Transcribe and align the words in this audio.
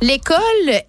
L'école 0.00 0.38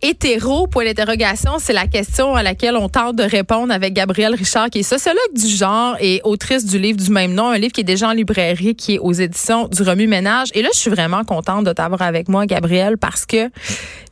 hétéro, 0.02 0.68
pour 0.68 0.84
l'interrogation, 0.84 1.54
c'est 1.60 1.74
la 1.74 1.88
question 1.88 2.36
à 2.36 2.44
laquelle 2.44 2.76
on 2.78 2.88
tente 2.90 3.16
de 3.18 3.24
répondre 3.24 3.74
avec 3.74 3.94
Gabrielle 3.94 4.36
Richard, 4.36 4.70
qui 4.70 4.80
est 4.80 4.84
sociologue 4.84 5.34
du 5.36 5.48
genre 5.48 5.98
et 6.00 6.22
autrice 6.24 6.66
du 6.66 6.80
livre 6.80 6.98
du 6.98 7.10
même 7.12 7.34
nom, 7.34 7.50
un 7.50 7.58
livre 7.58 7.74
qui 7.74 7.82
est 7.82 7.86
déjà 7.86 8.08
en 8.08 8.14
librairie, 8.14 8.76
qui 8.76 8.96
est 8.96 9.00
aux 9.00 9.12
éditions 9.12 9.68
du 9.68 9.82
Remue 9.84 10.08
Ménage. 10.08 10.50
Et 10.54 10.62
là, 10.62 10.70
je 10.74 10.80
suis 10.80 10.90
vraiment 10.92 11.24
contente 11.24 11.66
de 11.66 11.74
t'avoir 11.74 12.02
avec 12.04 12.30
moi, 12.30 12.46
Gabrielle, 12.46 12.98
parce 12.98 13.26
que 13.26 13.48
il 13.48 13.52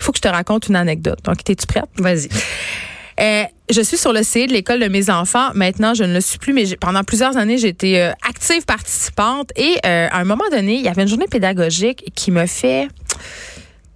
faut 0.03 0.11
que 0.11 0.17
je 0.17 0.21
te 0.23 0.27
raconte 0.27 0.67
une 0.67 0.75
anecdote. 0.75 1.19
Donc, 1.23 1.37
es-tu 1.49 1.65
prête? 1.65 1.85
Vas-y. 1.97 2.27
Euh, 3.21 3.43
je 3.69 3.81
suis 3.81 3.97
sur 3.97 4.13
le 4.13 4.23
CA 4.23 4.47
de 4.47 4.53
l'école 4.53 4.79
de 4.79 4.87
mes 4.87 5.09
enfants. 5.09 5.49
Maintenant, 5.53 5.93
je 5.93 6.03
ne 6.03 6.13
le 6.13 6.21
suis 6.21 6.39
plus, 6.39 6.53
mais 6.53 6.65
j'ai- 6.65 6.77
pendant 6.77 7.03
plusieurs 7.03 7.37
années, 7.37 7.57
j'étais 7.57 7.99
euh, 7.99 8.11
active 8.27 8.65
participante. 8.65 9.51
Et 9.55 9.75
euh, 9.85 10.07
à 10.11 10.17
un 10.19 10.23
moment 10.25 10.45
donné, 10.51 10.75
il 10.75 10.81
y 10.81 10.87
avait 10.87 11.03
une 11.03 11.07
journée 11.07 11.27
pédagogique 11.29 12.03
qui 12.15 12.31
me 12.31 12.45
fait 12.47 12.87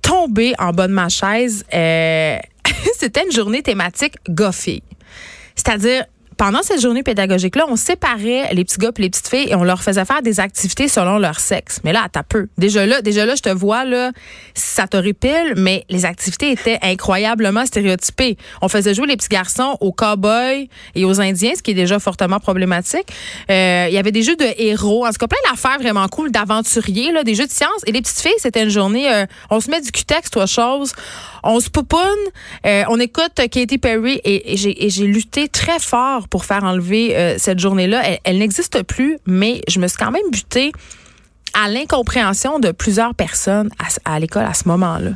tomber 0.03 0.53
en 0.59 0.71
bas 0.71 0.87
de 0.87 0.93
ma 0.93 1.09
chaise. 1.09 1.65
Euh, 1.73 2.37
C'était 2.99 3.23
une 3.25 3.31
journée 3.31 3.63
thématique 3.63 4.13
goffée. 4.29 4.83
C'est-à-dire, 5.55 6.05
pendant 6.43 6.61
cette 6.61 6.81
journée 6.81 7.03
pédagogique-là, 7.03 7.63
on 7.69 7.77
séparait 7.77 8.53
les 8.53 8.65
petits 8.65 8.77
gars 8.77 8.91
et 8.97 9.01
les 9.01 9.09
petites 9.09 9.29
filles 9.29 9.47
et 9.47 9.55
on 9.55 9.63
leur 9.63 9.81
faisait 9.81 10.03
faire 10.03 10.21
des 10.21 10.41
activités 10.41 10.89
selon 10.89 11.17
leur 11.17 11.39
sexe. 11.39 11.79
Mais 11.85 11.93
là, 11.93 12.07
t'as 12.11 12.23
peu. 12.23 12.49
Déjà 12.57 12.85
là, 12.85 13.01
déjà 13.01 13.25
là, 13.25 13.35
je 13.35 13.41
te 13.41 13.47
vois, 13.47 13.85
là, 13.85 14.11
ça 14.53 14.85
te 14.85 14.97
répile, 14.97 15.53
mais 15.55 15.85
les 15.87 16.03
activités 16.03 16.51
étaient 16.51 16.79
incroyablement 16.81 17.65
stéréotypées. 17.65 18.35
On 18.61 18.67
faisait 18.67 18.93
jouer 18.93 19.07
les 19.07 19.15
petits 19.15 19.29
garçons 19.29 19.77
aux 19.79 19.93
cow-boys 19.93 20.65
et 20.95 21.05
aux 21.05 21.21
indiens, 21.21 21.53
ce 21.55 21.63
qui 21.63 21.71
est 21.71 21.75
déjà 21.75 21.97
fortement 21.97 22.41
problématique. 22.41 23.07
Euh, 23.49 23.85
il 23.87 23.93
y 23.93 23.97
avait 23.97 24.11
des 24.11 24.23
jeux 24.23 24.35
de 24.35 24.47
héros, 24.57 25.05
en 25.05 25.11
tout 25.11 25.25
cas 25.25 25.27
plein 25.27 25.49
d'affaires 25.49 25.79
vraiment 25.79 26.09
cool, 26.09 26.29
d'aventuriers, 26.29 27.13
là, 27.13 27.23
des 27.23 27.35
jeux 27.35 27.47
de 27.47 27.53
science. 27.53 27.81
Et 27.87 27.93
les 27.93 28.01
petites 28.01 28.19
filles, 28.19 28.33
c'était 28.39 28.63
une 28.63 28.69
journée, 28.69 29.09
euh, 29.09 29.25
on 29.49 29.61
se 29.61 29.71
met 29.71 29.79
du 29.79 29.93
cutex, 29.93 30.29
toi, 30.29 30.45
chose. 30.45 30.91
On 31.45 31.61
se 31.61 31.69
pouponne, 31.69 32.01
euh, 32.65 32.83
on 32.89 32.99
écoute 32.99 33.33
Katy 33.35 33.77
Perry 33.77 34.19
et, 34.25 34.53
et 34.53 34.89
j'ai 34.89 35.07
lutté 35.07 35.47
très 35.47 35.79
fort 35.79 36.27
pour 36.33 36.45
faire 36.45 36.63
enlever 36.63 37.15
euh, 37.15 37.35
cette 37.37 37.59
journée-là. 37.59 38.01
Elle, 38.03 38.17
elle 38.23 38.37
n'existe 38.39 38.81
plus, 38.81 39.19
mais 39.27 39.61
je 39.67 39.79
me 39.79 39.87
suis 39.87 39.99
quand 39.99 40.09
même 40.09 40.31
butée 40.31 40.71
à 41.53 41.69
l'incompréhension 41.69 42.57
de 42.57 42.71
plusieurs 42.71 43.13
personnes 43.13 43.69
à, 43.77 44.15
à 44.15 44.19
l'école 44.19 44.45
à 44.45 44.55
ce 44.55 44.67
moment-là. 44.69 45.11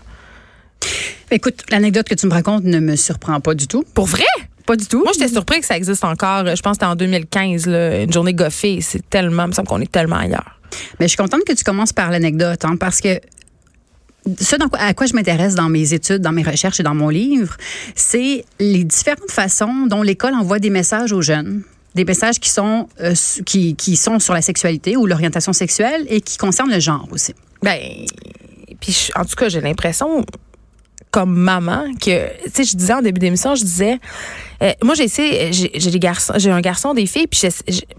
Écoute, 1.31 1.63
l'anecdote 1.71 2.07
que 2.07 2.13
tu 2.13 2.27
me 2.27 2.33
racontes 2.33 2.65
ne 2.65 2.79
me 2.79 2.95
surprend 2.95 3.39
pas 3.39 3.55
du 3.55 3.65
tout. 3.65 3.83
Pour 3.95 4.05
vrai? 4.05 4.27
Pas 4.67 4.75
du 4.75 4.85
tout. 4.85 5.01
Moi, 5.01 5.11
j'étais 5.11 5.29
surpris 5.29 5.59
que 5.59 5.65
ça 5.65 5.75
existe 5.75 6.03
encore. 6.03 6.45
Je 6.55 6.61
pense 6.61 6.77
que 6.77 6.85
c'était 6.85 6.85
en 6.85 6.95
2015, 6.95 7.65
là, 7.65 8.03
une 8.03 8.13
journée 8.13 8.35
goffée. 8.35 8.81
C'est 8.81 9.09
tellement, 9.09 9.45
il 9.45 9.47
me 9.47 9.53
semble 9.53 9.67
qu'on 9.67 9.81
est 9.81 9.91
tellement 9.91 10.17
ailleurs. 10.17 10.59
Mais 10.99 11.07
je 11.07 11.13
suis 11.13 11.17
contente 11.17 11.45
que 11.47 11.53
tu 11.53 11.63
commences 11.63 11.93
par 11.93 12.11
l'anecdote, 12.11 12.63
hein, 12.63 12.75
parce 12.79 13.01
que 13.01 13.19
ce 14.39 14.55
à 14.73 14.93
quoi 14.93 15.07
je 15.07 15.13
m'intéresse 15.13 15.55
dans 15.55 15.69
mes 15.69 15.93
études, 15.93 16.21
dans 16.21 16.31
mes 16.31 16.43
recherches 16.43 16.79
et 16.79 16.83
dans 16.83 16.95
mon 16.95 17.09
livre, 17.09 17.55
c'est 17.95 18.45
les 18.59 18.83
différentes 18.83 19.31
façons 19.31 19.85
dont 19.87 20.01
l'école 20.01 20.33
envoie 20.33 20.59
des 20.59 20.69
messages 20.69 21.13
aux 21.13 21.21
jeunes. 21.21 21.63
Des 21.95 22.05
messages 22.05 22.39
qui 22.39 22.49
sont, 22.49 22.87
euh, 23.01 23.13
qui, 23.45 23.75
qui 23.75 23.95
sont 23.95 24.19
sur 24.19 24.33
la 24.33 24.41
sexualité 24.41 24.97
ou 24.97 25.05
l'orientation 25.05 25.53
sexuelle 25.53 26.05
et 26.09 26.21
qui 26.21 26.37
concernent 26.37 26.71
le 26.71 26.79
genre 26.79 27.07
aussi. 27.11 27.33
Ben, 27.63 27.79
puis 28.79 29.09
en 29.15 29.25
tout 29.25 29.35
cas, 29.35 29.49
j'ai 29.49 29.61
l'impression, 29.61 30.25
comme 31.11 31.33
maman, 31.35 31.93
que, 31.93 32.27
tu 32.45 32.51
sais, 32.53 32.63
je 32.63 32.75
disais 32.75 32.93
en 32.93 33.01
début 33.01 33.19
d'émission, 33.19 33.55
je 33.55 33.63
disais, 33.63 33.99
euh, 34.61 34.71
moi, 34.83 34.95
j'ai 34.95 35.03
essayé, 35.03 35.51
j'ai 35.51 35.91
des 35.91 35.99
garçons, 35.99 36.33
j'ai 36.37 36.51
un 36.51 36.61
garçon, 36.61 36.93
des 36.93 37.05
filles, 37.05 37.27
puis 37.27 37.41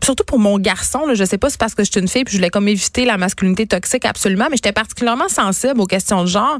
surtout 0.02 0.24
pour 0.24 0.38
mon 0.38 0.58
garçon, 0.58 1.06
là, 1.06 1.14
je 1.14 1.24
sais 1.24 1.38
pas 1.38 1.50
c'est 1.50 1.58
parce 1.58 1.74
que 1.74 1.84
je 1.84 1.90
suis 1.90 2.00
une 2.00 2.08
fille, 2.08 2.24
puis 2.24 2.32
je 2.32 2.38
voulais 2.38 2.50
comme 2.50 2.68
éviter 2.68 3.04
la 3.04 3.16
masculinité 3.16 3.66
toxique 3.66 4.04
absolument, 4.04 4.46
mais 4.50 4.56
j'étais 4.56 4.72
particulièrement 4.72 5.28
sensible 5.28 5.80
aux 5.80 5.86
questions 5.86 6.22
de 6.22 6.28
genre. 6.28 6.58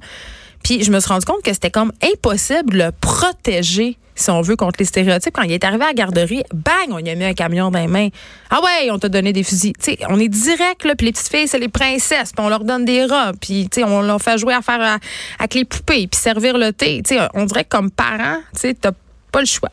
Puis 0.63 0.85
je 0.85 0.91
me 0.91 1.01
suis 1.01 1.09
rendu 1.09 1.25
compte 1.25 1.43
que 1.43 1.53
c'était 1.53 1.71
comme 1.71 1.93
impossible 2.03 2.73
de 2.73 2.79
le 2.79 2.93
protéger, 2.93 3.97
si 4.15 4.31
on 4.31 4.41
veut, 4.41 4.57
contre 4.57 4.77
les 4.81 4.85
stéréotypes. 4.85 5.33
Quand 5.33 5.43
il 5.43 5.53
est 5.53 5.65
arrivé 5.65 5.85
à 5.85 5.89
la 5.89 5.95
garderie, 5.95 6.43
bang, 6.53 6.91
on 6.91 6.99
lui 6.99 7.09
a 7.11 7.15
mis 7.15 7.25
un 7.25 7.35
camion 7.35 7.71
dans 7.71 7.79
les 7.79 7.87
mains. 7.87 8.09
Ah 8.51 8.61
ouais, 8.63 8.91
on 8.91 8.99
t'a 8.99 9.09
donné 9.09 9.33
des 9.33 9.45
fusils. 9.45 9.73
Tu 9.75 9.93
sais, 9.93 9.99
on 10.09 10.19
est 10.19 10.29
direct, 10.29 10.85
là, 10.85 10.95
puis 10.97 11.07
les 11.07 11.13
petites 11.13 11.29
filles, 11.29 11.49
c'est 11.49 11.59
les 11.59 11.69
princesses, 11.69 12.33
puis 12.33 12.45
on 12.45 12.49
leur 12.49 12.65
donne 12.65 12.85
des 12.85 13.05
robes, 13.05 13.37
puis 13.41 13.69
on 13.85 14.03
leur 14.03 14.21
fait 14.21 14.39
jouer 14.39 14.55
à 14.55 14.63
faire 14.63 14.99
avec 15.39 15.55
les 15.55 15.65
poupées, 15.65 16.09
puis 16.09 16.21
servir 16.21 16.59
le 16.59 16.73
thé. 16.73 17.03
Tu 17.07 17.15
sais, 17.15 17.29
on 17.35 17.45
dirait 17.45 17.65
que 17.65 17.71
comme 17.71 17.91
parent, 17.91 18.39
tu 18.61 18.75
t'as 18.75 18.93
pas 19.31 19.41
le 19.41 19.47
choix. 19.47 19.71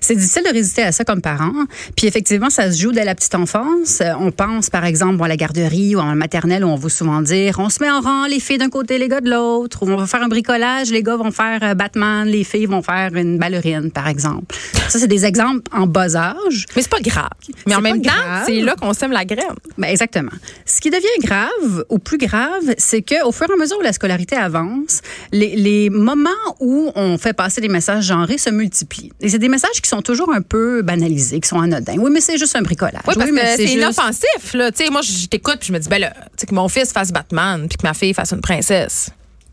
C'est 0.00 0.14
difficile 0.14 0.42
de 0.44 0.52
résister 0.52 0.82
à 0.82 0.92
ça 0.92 1.04
comme 1.04 1.20
parent. 1.20 1.52
Puis 1.96 2.06
effectivement, 2.06 2.50
ça 2.50 2.70
se 2.70 2.80
joue 2.80 2.92
dès 2.92 3.04
la 3.04 3.14
petite 3.14 3.34
enfance. 3.34 4.00
Euh, 4.00 4.12
On 4.20 4.30
pense, 4.30 4.70
par 4.70 4.84
exemple, 4.84 5.22
à 5.24 5.28
la 5.28 5.36
garderie 5.36 5.96
ou 5.96 5.98
en 5.98 6.14
maternelle 6.14 6.64
où 6.64 6.68
on 6.68 6.76
va 6.76 6.88
souvent 6.88 7.20
dire 7.22 7.56
on 7.58 7.68
se 7.68 7.82
met 7.82 7.90
en 7.90 8.00
rang, 8.00 8.26
les 8.26 8.40
filles 8.40 8.58
d'un 8.58 8.70
côté, 8.70 8.98
les 8.98 9.08
gars 9.08 9.20
de 9.20 9.30
l'autre. 9.30 9.82
Ou 9.82 9.90
on 9.90 9.96
va 9.96 10.06
faire 10.06 10.22
un 10.22 10.28
bricolage, 10.28 10.90
les 10.90 11.02
gars 11.02 11.16
vont 11.16 11.30
faire 11.30 11.60
euh, 11.62 11.74
Batman, 11.74 12.26
les 12.26 12.44
filles 12.44 12.66
vont 12.66 12.82
faire 12.82 13.14
une 13.14 13.38
ballerine, 13.38 13.90
par 13.90 14.08
exemple. 14.08 14.54
Ça, 14.88 14.98
c'est 14.98 15.08
des 15.08 15.24
exemples 15.24 15.62
en 15.72 15.86
bas 15.86 16.16
âge. 16.16 16.66
Mais 16.76 16.82
c'est 16.82 16.90
pas 16.90 17.00
grave. 17.00 17.28
Mais 17.66 17.74
en 17.74 17.80
même 17.80 18.02
temps, 18.02 18.12
c'est 18.46 18.60
là 18.60 18.74
qu'on 18.76 18.92
sème 18.92 19.12
la 19.12 19.24
graine. 19.24 19.46
Ben, 19.78 19.88
exactement. 19.88 20.30
Ce 20.64 20.80
qui 20.80 20.90
devient 20.90 21.06
grave 21.20 21.84
ou 21.88 21.98
plus 21.98 22.18
grave, 22.18 22.74
c'est 22.78 23.02
que 23.02 23.24
au 23.24 23.32
fur 23.32 23.46
et 23.48 23.52
à 23.52 23.56
mesure 23.56 23.78
où 23.78 23.82
la 23.82 23.92
scolarité 23.92 24.36
avance, 24.36 25.00
les, 25.32 25.56
les 25.56 25.90
moments 25.90 26.30
où 26.60 26.90
on 26.94 27.18
fait 27.18 27.32
passer 27.32 27.60
des 27.60 27.68
messages 27.68 28.04
genrés 28.04 28.38
se 28.38 28.50
multiplient. 28.50 29.12
Et 29.20 29.28
c'est 29.28 29.38
des 29.38 29.48
messages 29.48 29.80
qui 29.82 29.88
sont 29.88 30.02
toujours 30.02 30.32
un 30.32 30.42
peu 30.42 30.82
banalisés, 30.82 31.40
qui 31.40 31.48
sont 31.48 31.60
anodins. 31.60 31.96
Oui, 31.98 32.10
mais 32.12 32.20
c'est 32.20 32.38
juste 32.38 32.56
un 32.56 32.62
bricolage. 32.62 33.02
Oui, 33.06 33.14
parce 33.16 33.30
mais 33.30 33.40
que 33.40 33.46
c'est 33.56 33.62
juste- 33.62 33.74
inoffensif. 33.74 34.54
Là. 34.54 34.70
Moi, 34.90 35.00
je 35.02 35.26
t'écoute 35.26 35.56
puis 35.60 35.68
je 35.68 35.72
me 35.72 35.78
dis, 35.78 35.88
ben 35.88 36.00
là, 36.00 36.12
que 36.46 36.54
mon 36.54 36.68
fils 36.68 36.92
fasse 36.92 37.12
Batman 37.12 37.66
puis 37.68 37.76
que 37.76 37.86
ma 37.86 37.94
fille 37.94 38.14
fasse 38.14 38.32
une 38.32 38.40
princesse. 38.40 39.10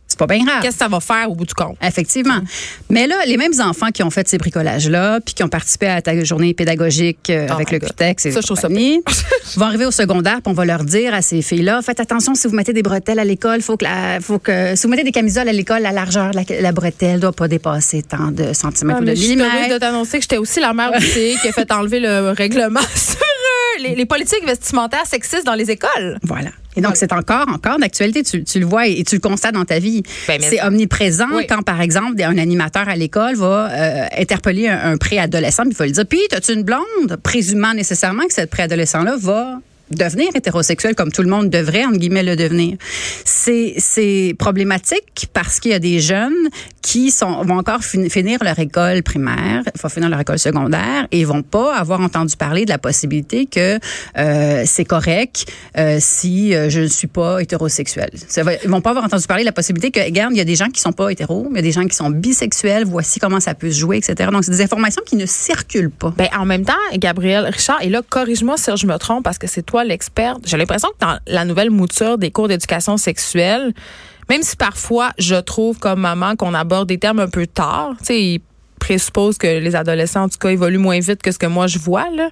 C'est 0.08 0.20
pas 0.20 0.28
bien 0.28 0.44
grave. 0.46 0.62
Qu'est-ce 0.62 0.78
que 0.78 0.84
ça 0.84 0.88
va 0.88 1.00
faire 1.00 1.32
au 1.32 1.34
bout 1.34 1.46
du 1.46 1.56
compte? 1.56 1.76
Effectivement. 1.82 2.40
Mais 2.90 3.08
là, 3.08 3.16
les 3.26 3.36
mêmes 3.36 3.60
enfants 3.62 3.90
qui 3.90 4.04
ont 4.04 4.12
fait 4.12 4.28
ces 4.28 4.38
bricolages-là, 4.38 5.20
puis 5.22 5.34
qui 5.34 5.44
ont 5.44 5.48
participé 5.50 5.88
à 5.88 6.02
ta 6.04 6.24
journée 6.24 6.54
pédagogique 6.54 7.32
euh, 7.32 7.48
Oh 7.50 7.54
avec 7.54 7.72
le 7.72 7.80
cutex 7.80 8.26
et 8.28 8.32
Ça, 8.32 8.42
je 8.42 8.46
trouve 8.46 8.58
ça 8.60 8.68
compagnie, 8.68 9.02
vont 9.56 9.66
arriver 9.66 9.86
au 9.88 9.92
secondaire, 9.92 10.36
puis 10.36 10.52
on 10.52 10.54
va 10.54 10.66
leur 10.66 10.84
dire 10.84 11.16
à 11.16 11.24
ces 11.24 11.42
filles-là, 11.42 11.82
faites 11.82 12.00
attention 12.00 12.36
si 12.36 12.48
vous 12.48 12.56
mettez 12.56 12.74
des 12.74 12.84
bretelles 12.84 13.18
à 13.18 13.24
l'école, 13.24 13.62
faut 13.62 13.76
que 13.76 13.86
la, 13.86 14.20
faut 14.22 14.38
que 14.38 14.76
si 14.76 14.84
vous 14.84 14.90
mettez 14.90 15.04
des 15.04 15.12
camisoles 15.12 15.50
à 15.50 15.54
l'école, 15.54 15.82
la 15.82 15.92
largeur 15.92 16.30
de 16.32 16.36
la, 16.36 16.62
la 16.62 16.72
bretelle 16.72 17.20
doit 17.20 17.34
pas 17.34 17.48
dépasser 17.48 18.04
tant 18.04 18.30
de 18.30 18.54
centimètres 18.54 19.00
Ah, 19.00 19.02
ou 19.02 19.06
de 19.06 19.10
mais 19.10 19.16
je 19.16 19.22
suis 19.22 19.36
de 19.36 19.42
millimètres. 19.42 19.80
t'annoncer 19.80 20.18
que 20.18 20.24
j'étais 20.24 20.38
aussi 20.38 20.60
la 20.60 20.74
mère 20.74 20.92
du 20.92 21.04
CI 21.06 21.38
qui 21.42 21.48
a 21.48 21.52
fait 21.52 21.72
enlever 21.72 22.00
le 22.00 22.30
règlement 22.38 22.82
sur 22.96 23.16
euh, 23.18 23.82
les, 23.82 23.96
les 23.96 24.06
politiques 24.06 24.46
vestimentaires 24.46 25.08
sexistes 25.08 25.46
dans 25.46 25.56
les 25.56 25.72
écoles. 25.72 26.20
Voilà. 26.22 26.50
Et 26.76 26.82
donc, 26.82 26.96
c'est 26.96 27.14
encore, 27.14 27.46
encore 27.50 27.78
d'actualité. 27.80 28.24
Tu, 28.24 28.44
tu 28.44 28.60
le 28.60 28.66
vois 28.66 28.88
et, 28.88 29.00
et 29.00 29.04
tu 29.04 29.16
le 29.16 29.22
constates 29.22 29.54
dans 29.54 29.66
ta 29.66 29.80
vie. 29.80 30.04
Ben, 30.28 30.40
c'est 30.42 30.62
omniprésent 30.64 31.28
Oui. 31.34 31.46
quand, 31.48 31.62
par 31.62 31.82
exemple, 31.82 32.22
un 32.22 32.38
animateur 32.38 32.88
à 32.90 32.96
l'école 32.96 33.36
va 33.36 33.70
euh, 33.72 34.06
interpeller 34.18 34.68
un, 34.68 34.92
un 34.94 34.98
préadolescent, 34.98 35.64
puis 35.64 35.72
il 35.74 35.78
va 35.78 35.86
lui 35.86 35.92
dire 35.92 36.06
Puis, 36.08 36.20
as-tu 36.32 36.54
une 36.54 36.64
blonde 36.64 37.18
Présumant 37.24 37.74
nécessairement 37.74 38.26
que 38.28 38.34
cette 38.34 38.50
préadolescent-là 38.50 39.16
va 39.20 39.60
devenir 39.92 40.30
hétérosexuel 40.36 40.96
comme 40.96 41.12
tout 41.12 41.22
le 41.22 41.30
monde 41.30 41.50
devrait, 41.50 41.86
entre 41.86 41.98
guillemets, 41.98 42.24
le 42.24 42.36
devenir. 42.36 42.78
C'est, 43.26 43.76
c'est 43.78 44.36
problématique 44.40 45.28
parce 45.34 45.60
qu'il 45.60 45.72
y 45.72 45.76
a 45.76 45.80
des 45.80 46.00
jeunes 46.00 46.34
qui 46.82 47.14
vont 47.22 47.58
encore 47.58 47.84
fin- 47.84 48.10
finir 48.10 48.40
leur 48.44 48.58
école 48.60 49.04
primaire, 49.04 49.64
vont 49.82 49.90
finir 49.90 50.10
leur 50.10 50.20
école 50.20 50.40
secondaire 50.40 51.08
et 51.12 51.24
vont 51.26 51.42
pas 51.42 51.76
avoir 51.76 52.02
entendu 52.02 52.36
parler 52.36 52.66
de 52.66 52.70
la 52.70 52.78
possibilité 52.78 53.46
que 53.46 53.80
euh, 54.18 54.64
c'est 54.66 54.86
correct 54.86 55.46
euh, 55.78 55.98
si 56.00 56.54
euh, 56.54 56.70
je 56.70 56.82
ne 56.82 56.88
suis 56.88 57.08
pas 57.08 57.40
hétérosexuel. 57.42 58.10
Ils 58.64 58.70
vont 58.70 58.82
pas 58.82 58.92
avoir 58.92 59.06
entendu 59.06 59.26
parler 59.28 59.44
de 59.44 59.48
la 59.48 59.54
possibilité 59.54 59.92
que, 59.92 60.00
regarde, 60.04 60.34
il 60.34 60.38
y 60.38 60.42
a 60.42 60.46
des 60.46 60.56
gens 60.56 60.70
qui 60.70 60.82
sont 60.82 60.92
pas 60.92 61.10
hétéros, 61.10 61.48
il 61.52 61.56
y 61.56 61.60
a 61.60 61.62
des 61.62 61.72
gens 61.72 61.86
qui 61.86 61.96
sont 61.96 62.10
bisexuels, 62.10 62.86
voici 62.86 63.20
comment 63.20 63.40
ça 63.40 63.54
peut 63.54 63.72
se 63.72 63.80
jouer, 63.80 63.98
etc. 63.98 64.30
Donc, 64.32 64.44
c'est 64.44 64.52
des 64.52 64.62
informations 64.62 65.02
qui 65.06 65.16
ne 65.16 65.26
circulent 65.26 65.90
pas. 65.92 66.14
Ben, 66.18 66.28
en 66.38 66.46
même 66.46 66.66
temps, 66.66 66.74
Gabriel 66.96 67.46
Richard, 67.46 67.82
et 67.82 67.90
là, 67.90 68.02
corrige-moi 68.08 68.58
si 68.58 68.70
je 68.76 68.88
me 68.88 68.98
trompe 68.98 69.24
parce 69.24 69.38
que 69.38 69.48
c'est 69.48 69.64
toi 69.64 69.83
l'experte. 69.84 70.42
J'ai 70.46 70.58
l'impression 70.58 70.90
que 70.90 71.06
dans 71.06 71.18
la 71.28 71.46
nouvelle 71.46 71.70
mouture 71.70 72.18
des 72.18 72.32
cours 72.32 72.48
d'éducation 72.48 72.98
sexuelle, 72.98 73.74
même 74.30 74.42
si 74.42 74.56
parfois 74.56 75.12
je 75.18 75.36
trouve 75.36 75.80
comme 75.80 76.02
maman 76.02 76.36
qu'on 76.36 76.54
aborde 76.54 76.88
des 76.88 76.98
termes 76.98 77.20
un 77.20 77.28
peu 77.28 77.48
tard, 77.48 77.96
tu 78.00 78.06
sais, 78.06 78.42
présuppose 78.84 79.38
que 79.38 79.48
les 79.48 79.76
adolescents, 79.76 80.24
en 80.24 80.30
tout 80.30 80.38
cas, 80.38 80.50
évoluent 80.50 80.78
moins 80.78 81.00
vite 81.00 81.22
que 81.22 81.32
ce 81.32 81.40
que 81.40 81.46
moi 81.46 81.68
je 81.68 81.80
vois. 81.80 82.10
Là. 82.10 82.30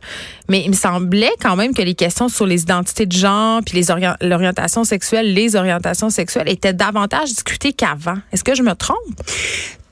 Mais 0.49 0.63
il 0.63 0.69
me 0.69 0.75
semblait 0.75 1.31
quand 1.41 1.55
même 1.55 1.73
que 1.73 1.81
les 1.81 1.95
questions 1.95 2.27
sur 2.27 2.45
les 2.45 2.63
identités 2.63 3.05
de 3.05 3.13
genre, 3.13 3.61
puis 3.65 3.79
les 3.79 3.85
l'orientation 4.21 4.83
sexuelle, 4.83 5.33
les 5.33 5.55
orientations 5.55 6.09
sexuelles 6.09 6.49
étaient 6.49 6.73
davantage 6.73 7.29
discutées 7.29 7.71
qu'avant. 7.71 8.17
Est-ce 8.33 8.43
que 8.43 8.53
je 8.53 8.63
me 8.63 8.73
trompe? 8.75 8.97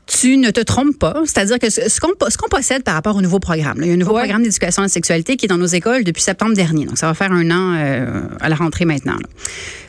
Tu 0.09 0.37
ne 0.37 0.49
te 0.49 0.59
trompes 0.59 0.97
pas. 0.97 1.21
C'est-à-dire 1.25 1.59
que 1.59 1.69
ce 1.69 1.99
qu'on 1.99 2.49
possède 2.49 2.83
par 2.83 2.95
rapport 2.95 3.15
au 3.15 3.21
nouveau 3.21 3.39
programme, 3.39 3.77
il 3.81 3.87
y 3.87 3.91
a 3.91 3.93
un 3.93 3.97
nouveau 3.97 4.15
programme 4.15 4.43
d'éducation 4.43 4.81
à 4.81 4.85
la 4.85 4.89
sexualité 4.89 5.37
qui 5.37 5.45
est 5.45 5.49
dans 5.49 5.57
nos 5.57 5.67
écoles 5.67 6.03
depuis 6.03 6.23
septembre 6.23 6.55
dernier. 6.55 6.85
Donc, 6.85 6.97
ça 6.97 7.07
va 7.07 7.13
faire 7.13 7.31
un 7.31 7.51
an 7.51 7.75
euh, 7.77 8.21
à 8.41 8.49
la 8.49 8.55
rentrée 8.55 8.85
maintenant. 8.85 9.17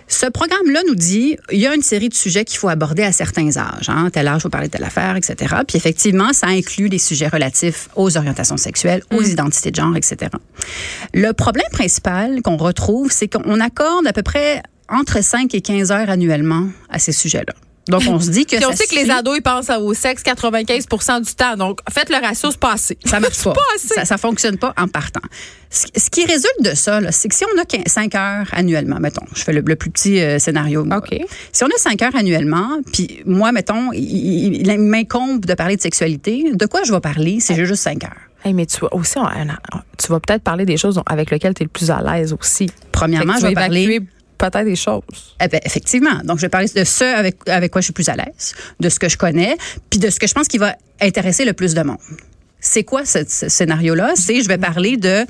Ce 0.08 0.26
programme-là 0.26 0.81
nous 0.88 0.96
dit, 0.96 1.37
il 1.52 1.61
y 1.61 1.67
a 1.67 1.75
une 1.75 1.82
série 1.82 2.08
de 2.08 2.14
sujets 2.14 2.44
qu'il 2.44 2.58
faut 2.58 2.69
aborder 2.69 3.05
à 3.05 3.12
certains 3.12 3.56
âges. 3.56 3.88
Hein, 3.88 4.11
tel 4.12 4.26
âge, 4.28 4.38
il 4.38 4.43
faut 4.43 4.49
parler 4.50 4.67
de 4.67 4.72
telle 4.72 4.84
affaire, 4.84 5.17
etc. 5.17 5.55
Puis 5.67 5.76
effectivement, 5.76 6.32
ça 6.32 6.49
inclut 6.49 6.88
les 6.88 6.99
sujets 6.99 7.28
relatifs 7.28 7.88
aux 7.94 8.16
orientations 8.16 8.56
sexuelles, 8.56 9.02
aux 9.12 9.23
mm. 9.23 9.26
identités 9.26 9.70
de 9.70 9.76
genre, 9.76 9.96
etc. 9.96 10.32
Le 11.14 11.32
problème 11.32 11.69
principal 11.73 12.43
qu'on 12.43 12.56
retrouve, 12.56 13.11
c'est 13.12 13.28
qu'on 13.28 13.61
accorde 13.61 14.06
à 14.06 14.12
peu 14.12 14.23
près 14.23 14.62
entre 14.88 15.23
5 15.23 15.55
et 15.55 15.61
15 15.61 15.93
heures 15.93 16.11
annuellement 16.11 16.66
à 16.90 16.99
ces 16.99 17.12
sujets-là. 17.12 17.55
Donc, 17.88 18.03
on 18.06 18.21
se 18.21 18.31
dit 18.31 18.47
que. 18.47 18.56
Puis 18.56 18.67
on 18.67 18.73
sait 18.73 18.87
que 18.87 18.94
les 18.94 19.11
ados, 19.11 19.37
ils 19.37 19.43
pensent 19.43 19.71
au 19.71 19.94
sexe 19.94 20.23
95% 20.23 21.25
du 21.25 21.35
temps. 21.35 21.56
Donc, 21.56 21.81
faites 21.91 22.09
le 22.09 22.17
ratio, 22.17 22.50
c'est 22.50 22.61
pas 22.61 22.75
assez. 22.75 22.99
Ça 23.05 23.21
marche 23.21 23.43
pas. 23.44 23.55
Ça, 23.79 24.05
ça 24.05 24.19
fonctionne 24.19 24.59
pas 24.59 24.73
en 24.77 24.87
partant. 24.87 25.21
Ce, 25.71 26.11
qui 26.11 26.25
résulte 26.25 26.62
de 26.62 26.75
ça, 26.75 27.00
c'est 27.12 27.29
que 27.29 27.35
si 27.35 27.44
on 27.44 27.61
a 27.61 27.65
5 27.87 28.15
heures 28.17 28.47
annuellement, 28.53 28.99
mettons, 28.99 29.25
je 29.35 29.43
fais 29.43 29.53
le, 29.53 29.62
plus 29.62 29.91
petit 29.91 30.21
euh, 30.21 30.41
scénario. 30.41 30.85
Si 31.53 31.62
on 31.62 31.69
a 31.69 31.79
5 31.79 32.03
heures 32.03 32.17
annuellement, 32.17 32.81
puis 32.93 33.21
moi, 33.25 33.53
mettons, 33.53 33.93
il, 33.93 34.67
il, 34.67 34.79
m'incombe 34.81 35.44
de 35.44 35.55
parler 35.55 35.76
de 35.76 35.81
sexualité, 35.81 36.53
de 36.53 36.67
quoi 36.67 36.83
je 36.83 36.93
vais 36.93 37.00
parler 37.00 37.38
si 37.38 37.55
j'ai 37.55 37.67
juste 37.67 37.85
5 37.85 38.03
heures? 38.05 38.11
Hey, 38.44 38.53
mais 38.53 38.67
tu 38.67 38.81
vas 38.81 38.93
aussi, 38.94 39.19
tu 39.99 40.09
vas 40.09 40.21
peut-être 40.21 40.43
parler 40.43 40.65
des 40.65 40.76
choses 40.76 41.00
avec 41.06 41.31
lesquelles 41.31 41.55
tu 41.55 41.62
es 41.62 41.67
le 41.67 41.71
plus 41.71 41.91
à 41.91 42.03
l'aise 42.03 42.33
aussi. 42.33 42.71
Premièrement, 42.91 43.35
je 43.38 43.47
vais 43.47 43.55
parler 43.55 44.00
peut-être 44.40 44.64
des 44.64 44.76
choses. 44.76 45.02
Eh 45.42 45.48
ben, 45.48 45.60
effectivement. 45.64 46.20
Donc, 46.25 46.38
je 46.38 46.42
vais 46.42 46.48
parler 46.48 46.69
de 46.75 46.84
ce 46.84 47.04
avec, 47.04 47.37
avec 47.46 47.70
quoi 47.70 47.81
je 47.81 47.87
suis 47.87 47.92
plus 47.92 48.08
à 48.08 48.16
l'aise, 48.16 48.54
de 48.81 48.88
ce 48.88 48.98
que 48.98 49.08
je 49.08 49.16
connais, 49.16 49.56
puis 49.90 50.00
de 50.00 50.08
ce 50.10 50.19
que 50.19 50.26
je 50.26 50.34
pense 50.34 50.48
qui 50.48 50.58
va 50.58 50.76
intéresser 51.00 51.44
le 51.44 51.52
plus 51.52 51.75
de 51.75 51.82
monde. 51.82 51.98
C'est 52.60 52.84
quoi 52.84 53.04
ce, 53.04 53.19
ce 53.28 53.48
scénario-là? 53.48 54.12
C'est, 54.16 54.42
je 54.42 54.48
vais 54.48 54.58
parler 54.58 54.96
de 54.96 55.26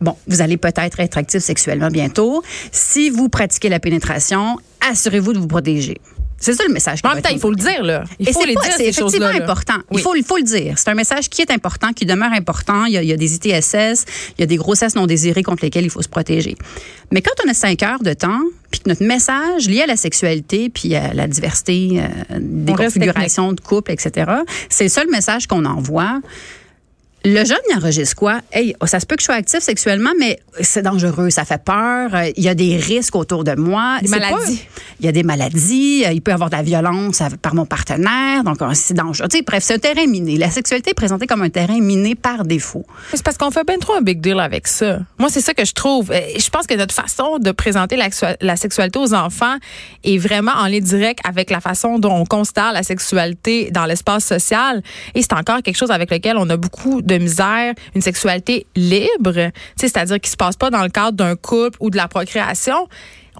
Bon, 0.00 0.16
vous 0.28 0.40
allez 0.42 0.56
peut-être 0.56 1.00
être 1.00 1.18
actif 1.18 1.42
sexuellement 1.42 1.88
bientôt. 1.88 2.44
Si 2.70 3.10
vous 3.10 3.28
pratiquez 3.28 3.68
la 3.68 3.80
pénétration, 3.80 4.56
assurez-vous 4.88 5.32
de 5.32 5.38
vous 5.38 5.48
protéger. 5.48 5.98
C'est 6.40 6.52
ça 6.54 6.64
le 6.66 6.72
message. 6.72 7.00
En 7.04 7.14
même 7.14 7.22
temps, 7.22 7.30
il 7.32 7.40
faut 7.40 7.50
le 7.50 7.56
dire 7.56 7.82
là. 7.82 8.04
Il 8.18 8.32
faut 8.32 8.44
les 8.44 8.54
dire 8.54 8.72
C'est 8.76 8.86
effectivement 8.86 9.26
important. 9.26 9.78
Il 9.90 10.00
faut 10.00 10.14
il 10.14 10.24
faut 10.24 10.36
le 10.36 10.44
dire. 10.44 10.78
C'est 10.78 10.88
un 10.88 10.94
message 10.94 11.28
qui 11.28 11.42
est 11.42 11.50
important, 11.50 11.92
qui 11.92 12.06
demeure 12.06 12.32
important. 12.32 12.84
Il 12.84 12.92
y, 12.92 12.96
a, 12.96 13.02
il 13.02 13.08
y, 13.08 13.12
a, 13.12 13.16
des 13.16 13.34
ITSS, 13.34 14.04
il 14.36 14.40
y 14.40 14.42
a 14.42 14.46
des 14.46 14.56
grossesses 14.56 14.94
non 14.94 15.06
désirées 15.06 15.42
contre 15.42 15.64
lesquelles 15.64 15.84
il 15.84 15.90
faut 15.90 16.02
se 16.02 16.08
protéger. 16.08 16.56
Mais 17.10 17.22
quand 17.22 17.32
on 17.44 17.50
a 17.50 17.54
cinq 17.54 17.82
heures 17.82 18.02
de 18.02 18.12
temps, 18.12 18.40
puis 18.70 18.80
que 18.80 18.88
notre 18.88 19.04
message 19.04 19.68
lié 19.68 19.82
à 19.82 19.86
la 19.86 19.96
sexualité, 19.96 20.68
puis 20.68 20.94
à 20.94 21.14
la 21.14 21.26
diversité 21.26 22.00
euh, 22.00 22.38
des 22.40 22.72
configurations 22.72 23.52
de 23.52 23.60
couple, 23.60 23.92
etc., 23.92 24.30
c'est 24.68 24.84
le 24.84 24.90
seul 24.90 25.08
message 25.10 25.46
qu'on 25.46 25.64
envoie. 25.64 26.20
Le 27.30 27.44
jeune, 27.44 27.58
il 27.70 27.76
enregistre 27.76 28.16
quoi? 28.16 28.40
Hey, 28.52 28.74
oh, 28.80 28.86
ça 28.86 29.00
se 29.00 29.06
peut 29.06 29.14
que 29.14 29.20
je 29.20 29.26
sois 29.26 29.34
actif 29.34 29.60
sexuellement, 29.60 30.12
mais 30.18 30.38
c'est 30.62 30.80
dangereux, 30.80 31.28
ça 31.28 31.44
fait 31.44 31.62
peur. 31.62 32.10
Il 32.36 32.42
y 32.42 32.48
a 32.48 32.54
des 32.54 32.78
risques 32.78 33.14
autour 33.16 33.44
de 33.44 33.54
moi. 33.54 33.98
Des 34.00 34.08
maladies. 34.08 34.64
il 34.98 35.04
y 35.04 35.08
a 35.10 35.12
des 35.12 35.22
maladies. 35.22 36.04
Il 36.10 36.22
peut 36.22 36.30
y 36.30 36.34
avoir 36.34 36.48
de 36.48 36.56
la 36.56 36.62
violence 36.62 37.22
par 37.42 37.54
mon 37.54 37.66
partenaire. 37.66 38.44
Donc, 38.44 38.56
c'est 38.72 38.94
dangereux. 38.94 39.28
bref, 39.46 39.62
c'est 39.62 39.74
un 39.74 39.78
terrain 39.78 40.06
miné. 40.06 40.38
La 40.38 40.50
sexualité 40.50 40.92
est 40.92 40.94
présentée 40.94 41.26
comme 41.26 41.42
un 41.42 41.50
terrain 41.50 41.78
miné 41.80 42.14
par 42.14 42.44
défaut. 42.44 42.86
C'est 43.12 43.22
parce 43.22 43.36
qu'on 43.36 43.50
fait 43.50 43.66
bien 43.66 43.76
trop 43.76 43.92
un 43.92 44.00
big 44.00 44.22
deal 44.22 44.40
avec 44.40 44.66
ça. 44.66 45.00
Moi, 45.18 45.28
c'est 45.28 45.42
ça 45.42 45.52
que 45.52 45.66
je 45.66 45.74
trouve. 45.74 46.10
Je 46.10 46.48
pense 46.48 46.66
que 46.66 46.74
notre 46.74 46.94
façon 46.94 47.38
de 47.38 47.50
présenter 47.50 47.96
la, 47.96 48.08
la 48.40 48.56
sexualité 48.56 48.98
aux 48.98 49.12
enfants 49.12 49.56
est 50.02 50.16
vraiment 50.16 50.52
en 50.52 50.66
lien 50.66 50.80
direct 50.80 51.20
avec 51.24 51.50
la 51.50 51.60
façon 51.60 51.98
dont 51.98 52.14
on 52.14 52.24
constate 52.24 52.72
la 52.72 52.82
sexualité 52.82 53.70
dans 53.70 53.84
l'espace 53.84 54.24
social. 54.24 54.82
Et 55.14 55.20
c'est 55.20 55.34
encore 55.34 55.62
quelque 55.62 55.76
chose 55.76 55.90
avec 55.90 56.10
lequel 56.10 56.38
on 56.38 56.48
a 56.48 56.56
beaucoup 56.56 57.02
de 57.02 57.17
misère, 57.18 57.74
une 57.94 58.02
sexualité 58.02 58.66
libre, 58.76 59.50
c'est-à-dire 59.76 60.20
qui 60.20 60.30
se 60.30 60.36
passe 60.36 60.56
pas 60.56 60.70
dans 60.70 60.82
le 60.82 60.88
cadre 60.88 61.16
d'un 61.16 61.36
couple 61.36 61.76
ou 61.80 61.90
de 61.90 61.96
la 61.96 62.08
procréation. 62.08 62.88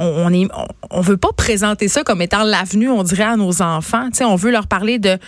On, 0.01 0.33
est, 0.33 0.49
on, 0.91 1.01
veut 1.01 1.17
pas 1.17 1.33
présenter 1.37 1.89
ça 1.89 2.05
comme 2.05 2.23
étant 2.23 2.45
l'avenue, 2.45 2.89
on 2.89 3.03
dirait 3.03 3.25
à 3.25 3.37
nos 3.37 3.63
enfants. 3.63 4.09
on 4.21 4.37
veut 4.37 4.53
leur 4.53 4.69
parler 4.69 5.01
de 5.01 5.19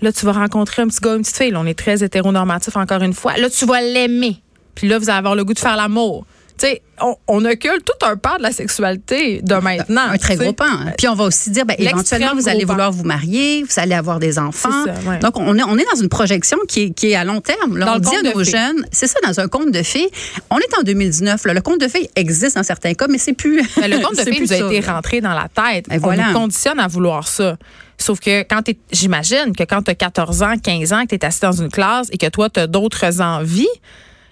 là 0.00 0.12
tu 0.12 0.24
vas 0.24 0.32
rencontrer 0.32 0.82
un 0.82 0.88
petit 0.88 1.00
gars, 1.00 1.14
une 1.14 1.22
petite 1.22 1.36
fille. 1.36 1.52
On 1.54 1.66
est 1.66 1.78
très 1.78 2.02
hétéronormatif 2.02 2.76
encore 2.76 3.02
une 3.02 3.12
fois. 3.12 3.36
Là 3.36 3.50
tu 3.50 3.66
vas 3.66 3.82
l'aimer. 3.82 4.40
Puis 4.74 4.88
là 4.88 4.98
vous 4.98 5.10
allez 5.10 5.18
avoir 5.18 5.34
le 5.34 5.44
goût 5.44 5.52
de 5.52 5.58
faire 5.58 5.76
l'amour 5.76 6.24
sais, 6.58 6.82
on, 7.00 7.16
on, 7.26 7.44
occulte 7.44 7.84
tout 7.84 8.06
un 8.06 8.16
pan 8.16 8.36
de 8.38 8.42
la 8.42 8.52
sexualité 8.52 9.40
de 9.42 9.54
maintenant. 9.56 10.08
Un 10.10 10.16
très 10.16 10.36
gros 10.36 10.52
pan. 10.52 10.64
Puis 10.96 11.08
on 11.08 11.14
va 11.14 11.24
aussi 11.24 11.50
dire, 11.50 11.64
ben, 11.66 11.76
éventuellement, 11.78 12.34
vous 12.34 12.48
allez 12.48 12.64
vouloir 12.64 12.92
vous 12.92 13.04
marier, 13.04 13.62
vous 13.62 13.80
allez 13.80 13.94
avoir 13.94 14.18
des 14.18 14.38
enfants. 14.38 14.84
Donc, 15.20 15.38
on 15.38 15.56
est, 15.58 15.62
on 15.62 15.76
est 15.76 15.86
dans 15.92 16.00
une 16.00 16.08
projection 16.08 16.58
qui 16.68 16.82
est, 16.82 16.90
qui 16.90 17.10
est 17.10 17.14
à 17.14 17.24
long 17.24 17.40
terme. 17.40 17.78
Là, 17.78 17.94
on 17.96 17.98
dit 17.98 18.14
à 18.14 18.22
nos 18.22 18.44
jeunes, 18.44 18.86
c'est 18.90 19.06
ça, 19.06 19.18
dans 19.26 19.40
un 19.40 19.48
conte 19.48 19.72
de 19.72 19.82
fées. 19.82 20.08
On 20.50 20.58
est 20.58 20.78
en 20.78 20.82
2019. 20.82 21.44
Là, 21.44 21.54
le 21.54 21.60
conte 21.60 21.80
de 21.80 21.88
fées 21.88 22.10
existe 22.16 22.56
dans 22.56 22.62
certains 22.62 22.94
cas, 22.94 23.06
mais 23.08 23.18
c'est 23.18 23.32
plus. 23.32 23.62
Mais 23.80 23.88
le 23.88 23.98
conte 23.98 24.16
de 24.16 24.22
fées 24.22 24.40
nous 24.40 24.52
a 24.52 24.56
été 24.56 24.80
rentré 24.80 25.20
dans 25.20 25.34
la 25.34 25.48
tête. 25.48 25.86
Et 25.90 25.98
on 26.02 26.12
nous 26.12 26.32
conditionne 26.32 26.78
à 26.78 26.86
vouloir 26.86 27.26
ça. 27.26 27.56
Sauf 27.98 28.20
que 28.20 28.42
quand 28.42 28.62
j'imagine 28.90 29.54
que 29.56 29.62
quand 29.64 29.82
tu 29.82 29.90
as 29.90 29.94
14 29.94 30.42
ans, 30.42 30.54
15 30.62 30.92
ans, 30.92 31.02
que 31.02 31.10
tu 31.10 31.14
es 31.14 31.24
assis 31.24 31.40
dans 31.40 31.52
une 31.52 31.70
classe 31.70 32.08
et 32.12 32.18
que 32.18 32.28
toi, 32.28 32.50
tu 32.50 32.60
as 32.60 32.66
d'autres 32.66 33.20
envies, 33.20 33.68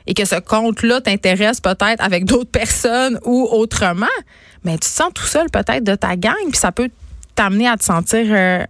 et 0.06 0.14
que 0.14 0.25
ce 0.25 0.37
compte-là 0.37 1.00
t'intéresse 1.00 1.60
peut-être 1.60 2.02
avec 2.02 2.25
d'autres 2.25 2.50
personnes 2.50 3.19
ou 3.25 3.49
autrement, 3.50 4.06
mais 4.64 4.72
tu 4.75 4.81
te 4.81 4.87
sens 4.87 5.10
tout 5.14 5.26
seul 5.26 5.49
peut-être 5.50 5.84
de 5.84 5.94
ta 5.94 6.16
gang, 6.16 6.34
puis 6.49 6.58
ça 6.58 6.72
peut 6.72 6.90
t'amener 7.34 7.69
à 7.69 7.76
te 7.76 7.84
sentir 7.84 8.26
euh, 8.28 8.64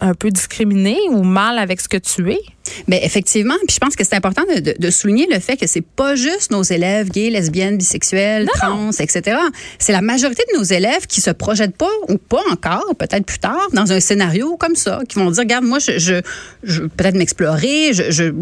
un 0.00 0.14
peu 0.14 0.30
discriminé 0.30 0.98
ou 1.10 1.22
mal 1.22 1.58
avec 1.58 1.80
ce 1.80 1.88
que 1.88 1.96
tu 1.96 2.32
es. 2.32 2.40
Mais 2.88 3.00
effectivement, 3.04 3.54
puis 3.66 3.74
je 3.74 3.78
pense 3.78 3.96
que 3.96 4.04
c'est 4.04 4.14
important 4.14 4.42
de, 4.44 4.74
de, 4.78 4.90
souligner 4.90 5.26
le 5.30 5.38
fait 5.38 5.56
que 5.56 5.66
c'est 5.66 5.84
pas 5.84 6.14
juste 6.14 6.50
nos 6.50 6.62
élèves 6.62 7.10
gays, 7.10 7.30
lesbiennes, 7.30 7.76
bisexuels, 7.76 8.48
trans, 8.54 8.90
etc. 8.92 9.38
C'est 9.78 9.92
la 9.92 10.02
majorité 10.02 10.44
de 10.52 10.58
nos 10.58 10.64
élèves 10.64 11.06
qui 11.06 11.20
se 11.20 11.30
projettent 11.30 11.76
pas 11.76 11.90
ou 12.08 12.18
pas 12.18 12.42
encore, 12.50 12.94
peut-être 12.98 13.24
plus 13.24 13.38
tard, 13.38 13.68
dans 13.72 13.92
un 13.92 14.00
scénario 14.00 14.56
comme 14.56 14.76
ça, 14.76 15.00
qui 15.08 15.18
vont 15.18 15.30
dire 15.30 15.40
regarde, 15.40 15.64
moi, 15.64 15.78
je, 15.78 15.98
je, 15.98 16.20
je 16.62 16.82
peut-être 16.82 17.14
m'explorer. 17.14 17.92
Je, 17.92 18.10
je 18.10 18.32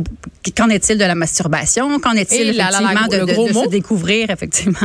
qu'en 0.57 0.69
est-il 0.69 0.99
de 0.99 1.05
la 1.05 1.15
masturbation? 1.15 1.99
Qu'en 2.01 2.13
est-il 2.13 2.51
effectivement 2.51 3.07
de, 3.09 3.25
de, 3.25 3.53
se 3.53 3.69
découvrir 3.69 4.31
effectivement, 4.31 4.79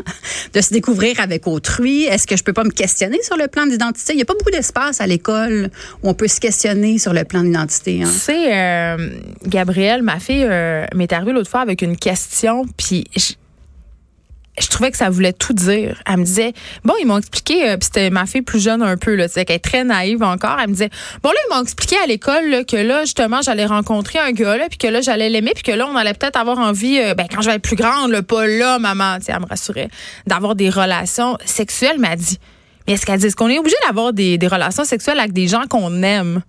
de 0.53 0.62
se 0.62 0.74
découvrir 0.74 1.19
avec 1.19 1.47
autrui? 1.47 2.03
Est-ce 2.03 2.27
que 2.27 2.38
je 2.38 2.44
peux 2.44 2.53
pas 2.53 2.63
me 2.63 2.71
questionner 2.71 3.21
sur 3.24 3.38
le 3.38 3.47
plan 3.47 3.65
d'identité 3.65 4.13
Il 4.13 4.19
y 4.19 4.21
a 4.21 4.25
pas 4.25 4.33
beaucoup 4.33 4.51
d'espace 4.51 5.01
à 5.01 5.07
l'école 5.07 5.69
où 6.01 6.09
on 6.09 6.13
peut 6.13 6.27
se 6.27 6.39
questionner 6.39 6.97
sur 6.97 7.13
le 7.13 7.24
plan 7.24 7.44
d'identité. 7.44 8.03
Hein. 8.03 8.09
C'est 8.12 8.54
euh, 8.54 9.09
Gabrielle, 9.45 10.03
ma 10.03 10.19
fille, 10.19 10.45
euh, 10.47 10.85
m'est 10.95 11.11
arrivée 11.11 11.31
l'autre 11.31 11.49
fois 11.49 11.61
avec 11.61 11.81
une 11.81 11.97
question, 11.97 12.65
puis 12.77 13.06
je, 13.15 14.68
trouvais 14.68 14.92
que 14.92 14.97
ça 14.97 15.09
voulait 15.09 15.33
tout 15.33 15.53
dire. 15.53 16.01
Elle 16.06 16.18
me 16.18 16.23
disait, 16.23 16.53
bon, 16.83 16.94
ils 17.01 17.06
m'ont 17.06 17.18
expliqué, 17.18 17.69
euh, 17.69 17.77
puis 17.77 17.85
c'était 17.85 18.09
ma 18.09 18.25
fille 18.25 18.42
plus 18.42 18.61
jeune 18.61 18.81
un 18.81 18.97
peu, 18.97 19.15
là, 19.15 19.27
qu'elle 19.27 19.45
est 19.49 19.59
très 19.59 19.83
naïve 19.83 20.23
encore. 20.23 20.57
Elle 20.59 20.69
me 20.69 20.73
disait, 20.73 20.89
bon, 21.21 21.30
là, 21.30 21.35
ils 21.47 21.56
m'ont 21.56 21.61
expliqué 21.61 21.95
à 22.03 22.07
l'école 22.07 22.65
que 22.65 22.77
là, 22.77 23.01
justement, 23.01 23.42
j'allais 23.42 23.65
rencontrer 23.65 24.19
un 24.19 24.31
gars, 24.31 24.57
là, 24.57 24.68
puis 24.69 24.77
que 24.77 24.87
là, 24.87 25.01
j'allais 25.01 25.30
l'aimer, 25.30 25.51
puis 25.53 25.63
que 25.63 25.71
là, 25.71 25.87
on 25.87 25.95
allait 25.95 26.13
peut-être 26.13 26.37
avoir 26.37 26.59
envie, 26.59 26.99
euh, 26.99 27.13
ben, 27.15 27.27
quand 27.33 27.42
je 27.42 27.49
vais 27.49 27.56
être 27.56 27.63
plus 27.63 27.75
grande, 27.75 28.21
pas 28.21 28.47
là, 28.47 28.80
maman, 28.80 29.18
elle 29.27 29.39
me 29.39 29.45
rassurait, 29.45 29.89
d'avoir 30.27 30.56
des 30.56 30.69
relations 30.69 31.37
sexuelles. 31.45 31.99
m'a 31.99 32.15
dit, 32.15 32.39
mais 32.87 32.94
est-ce 32.94 33.06
qu'elle 33.06 33.19
dit, 33.19 33.27
est-ce 33.27 33.35
qu'on 33.35 33.49
est 33.49 33.59
obligé 33.59 33.75
d'avoir 33.87 34.13
des, 34.13 34.37
des 34.37 34.47
relations 34.47 34.83
sexuelles 34.83 35.19
avec 35.19 35.33
des 35.33 35.47
gens 35.47 35.63
qu'on 35.69 36.03
aime? 36.03 36.42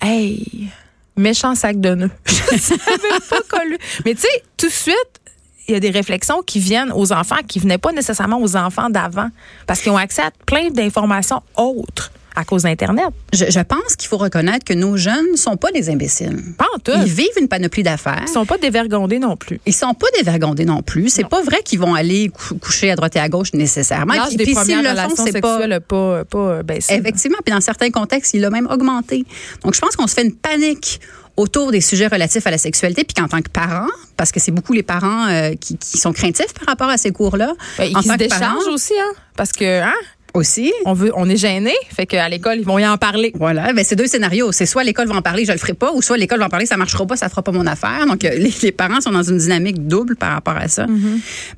Hey! 0.00 0.70
Méchant 1.16 1.54
sac 1.54 1.80
de 1.80 1.94
nœuds. 1.94 2.10
je 2.26 2.56
savais 2.56 3.20
pas 3.28 3.40
connu. 3.48 3.78
Mais 4.04 4.14
tu 4.14 4.22
sais, 4.22 4.42
tout 4.56 4.66
de 4.66 4.72
suite, 4.72 5.20
il 5.68 5.74
y 5.74 5.76
a 5.76 5.80
des 5.80 5.90
réflexions 5.90 6.42
qui 6.42 6.58
viennent 6.58 6.92
aux 6.92 7.12
enfants 7.12 7.36
qui 7.46 7.58
venaient 7.58 7.78
pas 7.78 7.92
nécessairement 7.92 8.40
aux 8.40 8.56
enfants 8.56 8.90
d'avant 8.90 9.28
parce 9.66 9.80
qu'ils 9.80 9.92
ont 9.92 9.96
accès 9.96 10.22
à 10.22 10.30
plein 10.46 10.70
d'informations 10.70 11.42
autres 11.56 12.10
à 12.34 12.44
cause 12.44 12.62
d'Internet. 12.62 13.06
Je, 13.32 13.60
pense 13.60 13.96
qu'il 13.96 14.08
faut 14.08 14.16
reconnaître 14.16 14.64
que 14.64 14.72
nos 14.72 14.96
jeunes 14.96 15.32
ne 15.32 15.36
sont 15.36 15.56
pas 15.56 15.70
des 15.72 15.90
imbéciles. 15.90 16.38
Pas 16.56 16.66
en 16.74 16.78
tout. 16.78 16.92
Ils 16.94 17.12
vivent 17.12 17.28
une 17.40 17.48
panoplie 17.48 17.82
d'affaires. 17.82 18.24
Ils 18.26 18.32
sont 18.32 18.46
pas 18.46 18.58
dévergondés 18.58 19.18
non 19.18 19.36
plus. 19.36 19.60
Ils 19.66 19.74
sont 19.74 19.94
pas 19.94 20.06
dévergondés 20.16 20.64
non 20.64 20.82
plus. 20.82 21.08
C'est 21.08 21.28
pas 21.28 21.42
vrai 21.42 21.62
qu'ils 21.64 21.80
vont 21.80 21.94
aller 21.94 22.30
coucher 22.60 22.90
à 22.90 22.96
droite 22.96 23.16
et 23.16 23.20
à 23.20 23.28
gauche 23.28 23.52
nécessairement. 23.54 24.14
L'âge 24.14 24.36
des 24.36 24.52
premières 24.52 24.82
le 24.82 24.90
relations 24.90 25.16
font, 25.16 25.32
sexuelles 25.32 25.80
pas, 25.86 26.24
pas, 26.24 26.62
baissé. 26.62 26.94
Effectivement. 26.94 27.38
Puis 27.44 27.54
dans 27.54 27.60
certains 27.60 27.90
contextes, 27.90 28.34
il 28.34 28.44
a 28.44 28.50
même 28.50 28.68
augmenté. 28.70 29.24
Donc, 29.64 29.74
je 29.74 29.80
pense 29.80 29.96
qu'on 29.96 30.06
se 30.06 30.14
fait 30.14 30.24
une 30.24 30.34
panique 30.34 31.00
autour 31.36 31.70
des 31.70 31.80
sujets 31.80 32.06
relatifs 32.06 32.46
à 32.46 32.50
la 32.50 32.58
sexualité, 32.58 33.04
puis 33.04 33.14
qu'en 33.14 33.28
tant 33.28 33.40
que 33.40 33.48
parent, 33.48 33.88
parce 34.16 34.32
que 34.32 34.40
c'est 34.40 34.50
beaucoup 34.50 34.72
les 34.72 34.82
parents 34.82 35.28
euh, 35.28 35.54
qui, 35.54 35.76
qui, 35.78 35.98
sont 35.98 36.12
craintifs 36.12 36.52
par 36.54 36.66
rapport 36.66 36.88
à 36.88 36.98
ces 36.98 37.10
cours-là. 37.10 37.54
Ben, 37.78 37.90
ils 37.90 38.02
se 38.02 38.16
déchargent 38.16 38.68
aussi, 38.68 38.92
hein? 38.98 39.12
Parce 39.36 39.52
que, 39.52 39.82
hein? 39.82 39.94
Aussi. 40.34 40.72
On 40.84 40.92
veut, 40.92 41.12
on 41.16 41.28
est 41.28 41.36
gêné, 41.36 41.72
fait 41.94 42.06
qu'à 42.06 42.28
l'école 42.28 42.58
ils 42.58 42.64
vont 42.64 42.78
y 42.78 42.86
en 42.86 42.96
parler. 42.98 43.32
Voilà, 43.34 43.72
ben 43.72 43.84
c'est 43.84 43.96
deux 43.96 44.06
scénarios. 44.06 44.52
C'est 44.52 44.66
soit 44.66 44.84
l'école 44.84 45.08
va 45.08 45.16
en 45.16 45.22
parler, 45.22 45.44
je 45.44 45.52
le 45.52 45.58
ferai 45.58 45.74
pas, 45.74 45.92
ou 45.92 46.02
soit 46.02 46.16
l'école 46.16 46.38
va 46.38 46.46
en 46.46 46.50
parler, 46.50 46.66
ça 46.66 46.76
marchera 46.76 47.06
pas, 47.06 47.16
ça 47.16 47.28
fera 47.28 47.42
pas 47.42 47.52
mon 47.52 47.66
affaire. 47.66 48.06
Donc 48.06 48.24
euh, 48.24 48.30
les, 48.36 48.52
les 48.62 48.72
parents 48.72 49.00
sont 49.00 49.10
dans 49.10 49.22
une 49.22 49.38
dynamique 49.38 49.86
double 49.88 50.16
par 50.16 50.32
rapport 50.32 50.56
à 50.56 50.68
ça. 50.68 50.86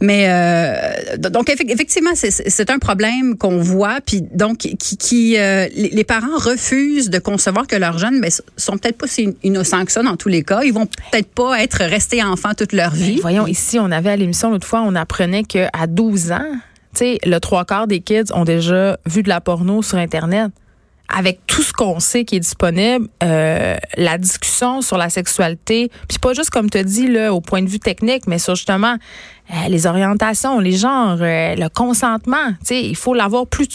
Mais 0.00 0.26
euh, 0.28 1.16
donc 1.30 1.48
effe- 1.48 1.70
effectivement, 1.70 2.10
c'est- 2.14 2.48
c'est 2.48 2.70
un 2.70 2.78
problème 2.78 3.36
qu'on 3.36 3.58
voit, 3.58 3.98
puis 4.04 4.22
donc 4.34 4.58
qui, 4.58 4.76
qui 4.96 5.36
euh, 5.38 5.66
les, 5.74 6.04
parents 6.04 6.36
refusent 6.36 7.10
de 7.10 7.18
concevoir 7.18 7.66
que 7.66 7.76
leurs 7.76 7.98
jeunes, 7.98 8.20
ben, 8.20 8.30
sont 8.56 8.76
peut-être 8.78 8.98
pas 8.98 9.06
si 9.06 9.34
innocents 9.42 9.84
que 9.84 9.92
ça 9.92 10.02
dans 10.02 10.16
tous 10.16 10.28
les 10.28 10.42
cas. 10.42 10.62
Ils 10.64 10.72
vont 10.72 10.86
peut-être 10.86 11.28
pas 11.28 11.62
être 11.62 11.78
restés 11.84 12.22
enfants 12.22 12.54
toute 12.56 12.72
leur 12.72 12.92
vie. 12.94 13.18
Voyons, 13.20 13.46
ici, 13.46 13.78
on 13.78 13.90
avait 13.90 14.10
à 14.10 14.16
l'émission 14.16 14.50
l'autre 14.50 14.66
fois, 14.66 14.82
on 14.86 14.94
apprenait 14.94 15.44
qu'à 15.44 15.70
12 15.88 16.32
ans, 16.32 16.44
tu 16.94 17.16
le 17.24 17.38
trois 17.38 17.64
quarts 17.64 17.86
des 17.86 18.00
kids 18.00 18.32
ont 18.34 18.44
déjà 18.44 18.98
vu 19.06 19.22
de 19.22 19.28
la 19.28 19.40
porno 19.40 19.82
sur 19.82 19.98
Internet. 19.98 20.50
Avec 21.14 21.40
tout 21.46 21.62
ce 21.62 21.74
qu'on 21.74 22.00
sait 22.00 22.24
qui 22.24 22.36
est 22.36 22.40
disponible, 22.40 23.06
euh, 23.22 23.76
la 23.98 24.16
discussion 24.16 24.80
sur 24.80 24.96
la 24.96 25.10
sexualité, 25.10 25.90
puis 26.08 26.18
pas 26.18 26.32
juste 26.32 26.48
comme 26.48 26.70
tu 26.70 26.82
dit 26.84 27.08
là, 27.08 27.34
au 27.34 27.42
point 27.42 27.60
de 27.60 27.68
vue 27.68 27.80
technique, 27.80 28.26
mais 28.26 28.38
sur 28.38 28.54
justement 28.54 28.96
euh, 29.50 29.68
les 29.68 29.86
orientations, 29.86 30.58
les 30.58 30.72
genres, 30.72 31.18
euh, 31.20 31.54
le 31.54 31.68
consentement, 31.68 32.54
il 32.70 32.96
faut 32.96 33.12
l'avoir 33.12 33.46
plus, 33.46 33.68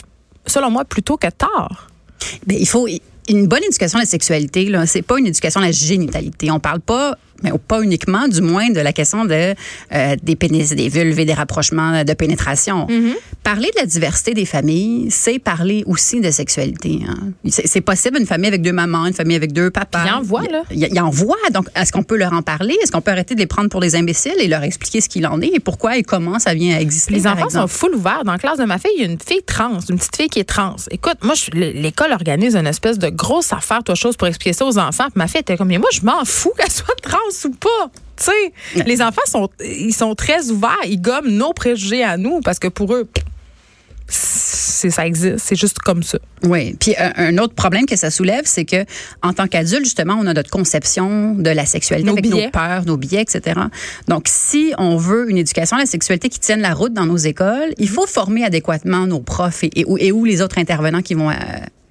selon 0.48 0.72
moi, 0.72 0.84
plus 0.84 1.04
tôt 1.04 1.18
que 1.18 1.28
tard. 1.28 1.90
Ben, 2.48 2.58
il 2.60 2.68
faut 2.68 2.88
une 3.30 3.48
bonne 3.48 3.64
éducation 3.64 4.00
à 4.00 4.04
la 4.04 4.08
sexualité. 4.08 4.66
Là, 4.66 4.86
c'est 4.86 5.02
pas 5.02 5.20
une 5.20 5.28
éducation 5.28 5.62
à 5.62 5.66
la 5.66 5.72
génitalité. 5.72 6.50
On 6.50 6.60
parle 6.60 6.80
pas, 6.80 7.18
mais 7.44 7.52
pas 7.68 7.82
uniquement, 7.82 8.28
du 8.28 8.42
moins, 8.42 8.70
de 8.70 8.80
la 8.80 8.94
question 8.94 9.26
de 9.26 9.54
euh, 9.94 10.16
des 10.22 10.36
pénis, 10.36 10.70
des 10.70 10.90
vulves 10.90 11.20
et 11.20 11.26
des 11.26 11.34
rapprochements 11.34 12.04
de 12.04 12.14
pénétration. 12.14 12.88
Parler 13.44 13.70
de 13.76 13.80
la 13.80 13.86
diversité 13.86 14.34
des 14.34 14.46
familles, 14.46 15.10
c'est 15.10 15.40
parler 15.40 15.84
aussi 15.86 16.20
de 16.20 16.32
sexualité. 16.32 17.02
Hein. 17.08 17.32
C'est, 17.48 17.82
possible 17.82 18.18
une 18.20 18.26
famille 18.26 18.48
avec 18.48 18.62
deux 18.62 18.74
mamans, 18.74 19.06
une 19.06 19.14
famille 19.14 19.36
avec 19.36 19.54
deux 19.54 19.70
papas. 19.70 20.04
Il 20.06 20.12
en 20.12 20.22
voit, 20.22 20.44
là. 20.44 20.64
Il, 20.72 20.86
il 20.92 21.00
en 21.00 21.10
voit. 21.10 21.38
Donc, 21.54 21.68
est-ce 21.76 21.92
qu'on 21.92 22.04
peut 22.04 22.18
leur 22.18 22.34
en 22.34 22.42
parler? 22.42 22.76
Est-ce 22.84 22.92
qu'on 22.92 23.02
peut 23.02 23.12
arrêter 23.12 23.36
de 23.36 23.40
les 23.40 23.48
prendre 23.48 23.70
pour 23.70 23.80
des 23.80 23.96
imbéciles 23.96 24.36
et 24.40 24.48
leur 24.48 24.64
expliquer 24.64 25.00
ce 25.00 25.08
qu'il 25.08 25.26
en 25.28 25.40
est 25.42 25.48
et 25.54 25.60
pourquoi 25.60 25.98
et 25.98 26.04
comment 26.04 26.40
ça 26.40 26.54
vient 26.54 26.76
à 26.76 26.80
exister 26.80 27.14
Les 27.14 27.28
enfants 27.28 27.50
sont 27.50 27.68
full 27.68 27.96
ouverts. 27.96 28.24
Dans 28.26 28.34
la 28.34 28.38
classe 28.38 28.58
de 28.58 28.66
ma 28.66 28.78
fille, 28.78 28.92
il 28.98 29.02
y 29.02 29.06
a 29.06 29.10
une 29.10 29.20
fille 29.20 29.44
trans, 29.46 29.80
une 29.90 29.98
petite 29.98 30.16
fille 30.16 30.30
qui 30.30 30.40
est 30.40 30.44
trans. 30.44 30.76
Écoute, 30.92 31.18
moi, 31.24 31.36
l'école 31.54 32.12
organise 32.12 32.56
une 32.56 32.68
espèce 32.68 33.00
de 33.00 33.10
grosse 33.10 33.54
affaire, 33.54 33.84
toi, 33.84 33.96
chose, 33.96 34.18
pour 34.18 34.28
expliquer 34.28 34.54
ça 34.54 34.66
aux 34.66 34.78
enfants. 34.78 35.06
Puis 35.06 35.18
ma 35.18 35.28
fille 35.28 35.42
était 35.42 35.58
comme, 35.58 35.68
mais 35.68 35.78
moi, 35.78 35.90
je 35.94 36.02
m'en 36.02 36.26
fous 36.26 36.54
qu'elle 36.58 36.72
soit 36.72 36.96
trans 37.02 37.18
ou 37.46 37.52
pas? 37.52 37.92
Tu 38.16 38.26
sais, 38.26 38.84
les 38.86 39.02
enfants 39.02 39.22
sont, 39.26 39.50
ils 39.64 39.94
sont 39.94 40.16
très 40.16 40.50
ouverts. 40.50 40.78
Ils 40.86 41.02
gomment 41.02 41.30
nos 41.30 41.54
préjugés 41.54 42.04
à 42.04 42.18
nous 42.18 42.42
parce 42.42 42.60
que 42.60 42.68
pour 42.68 42.94
eux, 42.94 43.08
c'est 44.08 44.90
ça 44.90 45.06
existe. 45.06 45.38
C'est 45.40 45.56
juste 45.56 45.80
comme 45.80 46.04
ça. 46.04 46.18
Oui. 46.44 46.76
Puis 46.80 46.96
un, 46.98 47.12
un 47.18 47.38
autre 47.38 47.54
problème 47.54 47.86
que 47.86 47.96
ça 47.96 48.10
soulève, 48.10 48.44
c'est 48.46 48.66
que 48.66 48.86
en 49.22 49.34
tant 49.34 49.48
qu'adulte, 49.48 49.84
justement, 49.84 50.18
on 50.20 50.26
a 50.28 50.34
notre 50.34 50.50
conception 50.50 51.36
de 51.36 51.50
la 51.50 51.66
sexualité 51.66 52.10
Nos 52.10 52.18
avec 52.18 52.30
nos 52.30 52.50
peurs, 52.50 52.86
nos 52.86 52.98
biais, 52.98 53.22
etc. 53.22 53.60
Donc, 54.08 54.24
si 54.28 54.74
on 54.78 54.98
veut 54.98 55.30
une 55.30 55.38
éducation 55.38 55.78
à 55.78 55.82
la 55.82 55.86
sexualité 55.86 56.30
qui 56.30 56.40
tienne 56.40 56.62
la 56.62 56.74
route 56.74 56.94
dans 56.94 57.06
nos 57.06 57.18
écoles, 57.18 57.74
il 57.78 57.90
faut 57.90 58.08
former 58.08 58.44
adéquatement 58.44 59.08
nos 59.08 59.20
profs 59.20 59.64
et, 59.64 59.72
et, 59.76 59.86
et 60.00 60.12
où 60.12 60.26
les 60.26 60.42
autres 60.42 60.58
intervenants 60.58 61.02
qui 61.02 61.14
vont 61.14 61.30
euh, 61.30 61.34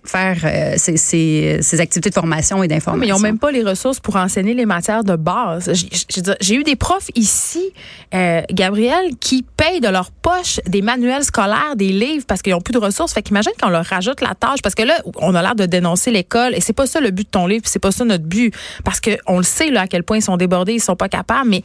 faire 0.08 0.38
euh, 0.44 0.74
ces, 0.76 0.96
ces- 0.96 1.58
ces 1.62 1.80
activités 1.80 2.10
de 2.10 2.14
formation 2.14 2.62
et 2.62 2.68
d'information. 2.68 3.00
Mais 3.00 3.06
ils 3.08 3.12
n'ont 3.12 3.18
même 3.18 3.38
pas 3.38 3.50
les 3.50 3.62
ressources 3.62 4.00
pour 4.00 4.16
enseigner 4.16 4.54
les 4.54 4.66
matières 4.66 5.04
de 5.04 5.16
base. 5.16 5.70
J'ai- 5.72 6.54
eu 6.54 6.62
des 6.64 6.76
profs 6.76 7.08
ici, 7.14 7.72
euh, 8.14 8.40
Gabriel, 8.50 9.16
qui 9.20 9.44
payent 9.56 9.80
de 9.80 9.88
leur 9.88 10.10
poche 10.10 10.60
des 10.66 10.82
manuels 10.82 11.24
scolaires, 11.24 11.76
des 11.76 11.88
livres 11.90 12.24
parce 12.26 12.42
qu'ils 12.42 12.52
n'ont 12.52 12.60
plus 12.60 12.72
de 12.72 12.78
ressources. 12.78 13.12
Fait 13.12 13.22
qu'imagine 13.22 13.52
qu'on 13.60 13.68
leur 13.68 13.84
rajoute 13.84 14.20
la 14.20 14.34
tâche 14.34 14.60
parce 14.62 14.74
que 14.74 14.82
là, 14.82 14.94
on 15.16 15.34
a 15.34 15.42
l'air 15.42 15.54
de 15.54 15.66
dénoncer 15.66 16.10
l'école 16.10 16.54
et 16.54 16.60
c'est 16.60 16.72
pas 16.72 16.86
ça 16.86 17.00
le 17.00 17.10
but 17.10 17.24
de 17.24 17.30
ton 17.30 17.46
livre, 17.46 17.64
c'est 17.66 17.78
pas 17.78 17.92
ça 17.92 18.04
notre 18.04 18.24
but 18.24 18.54
parce 18.84 19.00
que 19.00 19.10
on 19.26 19.36
le 19.38 19.42
sait 19.44 19.70
là 19.70 19.82
à 19.82 19.86
quel 19.86 20.02
point 20.02 20.16
ils 20.18 20.22
sont 20.22 20.36
débordés, 20.36 20.74
ils 20.74 20.80
sont 20.80 20.96
pas 20.96 21.08
capables. 21.08 21.48
Mais 21.50 21.62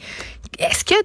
est-ce 0.60 0.84
que 0.84 0.96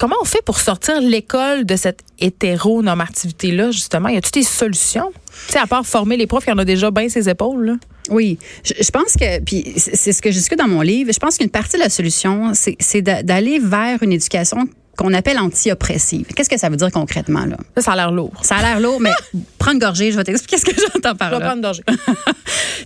comment 0.00 0.16
on 0.20 0.24
fait 0.24 0.42
pour 0.44 0.58
sortir 0.58 1.00
l'école 1.00 1.64
de 1.64 1.76
cette 1.76 2.00
hétéronormativité 2.18 3.52
là 3.52 3.70
justement? 3.70 4.08
Y 4.08 4.16
a-t-il 4.16 4.40
des 4.42 4.46
solutions? 4.48 5.12
Tu 5.46 5.52
sais, 5.52 5.58
à 5.58 5.66
part 5.66 5.86
former 5.86 6.16
les 6.16 6.26
profs, 6.26 6.44
il 6.46 6.50
y 6.50 6.52
en 6.52 6.58
a 6.58 6.64
déjà 6.64 6.90
bien 6.90 7.08
ses 7.08 7.28
épaules 7.28 7.64
là. 7.66 7.74
Oui, 8.10 8.38
je, 8.64 8.72
je 8.82 8.90
pense 8.90 9.14
que, 9.14 9.38
puis 9.40 9.72
c'est 9.76 10.12
ce 10.12 10.20
que 10.20 10.30
je 10.32 10.38
discute 10.38 10.58
dans 10.58 10.66
mon 10.66 10.80
livre, 10.80 11.12
je 11.12 11.18
pense 11.20 11.36
qu'une 11.38 11.50
partie 11.50 11.76
de 11.76 11.82
la 11.82 11.90
solution, 11.90 12.52
c'est 12.54 12.76
c'est 12.80 13.02
d'a- 13.02 13.22
d'aller 13.22 13.60
vers 13.60 14.02
une 14.02 14.12
éducation 14.12 14.66
qu'on 14.96 15.14
appelle 15.14 15.38
anti-oppressive. 15.38 16.26
Qu'est-ce 16.34 16.50
que 16.50 16.58
ça 16.58 16.68
veut 16.68 16.76
dire 16.76 16.90
concrètement, 16.90 17.46
là? 17.46 17.56
Ça, 17.76 17.82
ça 17.84 17.92
a 17.92 17.96
l'air 17.96 18.10
lourd. 18.10 18.32
Ça 18.42 18.56
a 18.56 18.62
l'air 18.62 18.80
lourd, 18.80 19.00
mais 19.00 19.12
prends 19.58 19.72
une 19.72 19.78
gorgée, 19.78 20.10
je 20.10 20.16
vais 20.16 20.24
t'expliquer 20.24 20.58
ce 20.58 20.64
que 20.64 20.72
j'entends 20.92 21.14
par 21.14 21.30
Je 21.30 21.34
vais 21.36 21.40
là. 21.40 21.46
prendre 21.46 21.56
une 21.56 21.62
gorgée. 21.62 21.82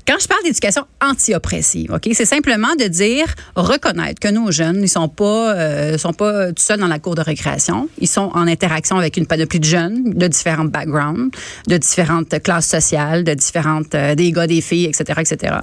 Quand 0.06 0.18
je 0.20 0.28
parle 0.28 0.42
d'éducation 0.44 0.84
anti-oppressive, 1.00 1.90
ok, 1.90 2.10
c'est 2.12 2.26
simplement 2.26 2.74
de 2.78 2.84
dire 2.84 3.34
reconnaître 3.56 4.20
que 4.20 4.28
nos 4.28 4.50
jeunes, 4.50 4.80
ils 4.82 4.88
sont 4.88 5.08
pas, 5.08 5.54
euh, 5.54 5.96
sont 5.96 6.12
pas 6.12 6.48
tout 6.48 6.62
seuls 6.62 6.78
dans 6.78 6.88
la 6.88 6.98
cour 6.98 7.14
de 7.14 7.22
récréation. 7.22 7.88
Ils 7.98 8.08
sont 8.08 8.30
en 8.34 8.46
interaction 8.46 8.98
avec 8.98 9.16
une 9.16 9.26
panoplie 9.26 9.60
de 9.60 9.64
jeunes 9.64 10.12
de 10.12 10.26
différents 10.26 10.66
backgrounds, 10.66 11.34
de 11.68 11.76
différentes 11.78 12.38
classes 12.42 12.68
sociales, 12.68 13.24
de 13.24 13.32
différentes 13.32 13.94
euh, 13.94 14.14
des 14.14 14.30
gars, 14.30 14.46
des 14.46 14.60
filles, 14.60 14.84
etc., 14.84 15.20
etc. 15.20 15.54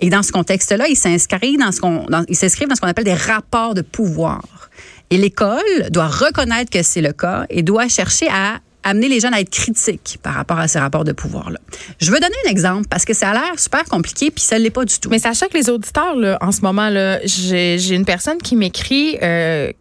Et 0.00 0.08
dans 0.08 0.22
ce 0.22 0.32
contexte-là, 0.32 0.86
ils 0.88 0.96
s'inscrivent 0.96 1.58
dans 1.58 1.72
ce 1.72 1.82
qu'on, 1.82 2.06
ils 2.28 2.36
s'inscrivent 2.36 2.68
dans 2.68 2.76
ce 2.76 2.80
qu'on 2.80 2.88
appelle 2.88 3.04
des 3.04 3.12
rapports 3.12 3.74
de 3.74 3.82
pouvoir. 3.82 4.70
Et 5.10 5.18
l'école 5.18 5.90
doit 5.90 6.08
reconnaître 6.08 6.70
que 6.70 6.82
c'est 6.82 7.02
le 7.02 7.12
cas 7.12 7.44
et 7.50 7.62
doit 7.62 7.88
chercher 7.88 8.28
à 8.28 8.60
amener 8.82 9.08
les 9.08 9.20
jeunes 9.20 9.34
à 9.34 9.40
être 9.40 9.50
critiques 9.50 10.18
par 10.22 10.34
rapport 10.34 10.58
à 10.58 10.68
ces 10.68 10.78
rapports 10.78 11.04
de 11.04 11.12
pouvoir-là. 11.12 11.58
Je 12.00 12.10
veux 12.10 12.20
donner 12.20 12.34
un 12.46 12.50
exemple 12.50 12.86
parce 12.88 13.04
que 13.04 13.14
ça 13.14 13.30
a 13.30 13.32
l'air 13.34 13.58
super 13.58 13.84
compliqué 13.84 14.30
puis 14.30 14.42
ça 14.42 14.58
ne 14.58 14.64
l'est 14.64 14.70
pas 14.70 14.84
du 14.84 14.98
tout. 14.98 15.10
Mais 15.10 15.18
sachez 15.18 15.48
que 15.48 15.56
les 15.56 15.68
auditeurs, 15.70 16.16
là, 16.16 16.38
en 16.40 16.52
ce 16.52 16.62
moment, 16.62 16.88
là, 16.88 17.18
j'ai 17.24 17.94
une 17.94 18.04
personne 18.04 18.38
qui 18.38 18.56
m'écrit. 18.56 19.18
euh, 19.22 19.72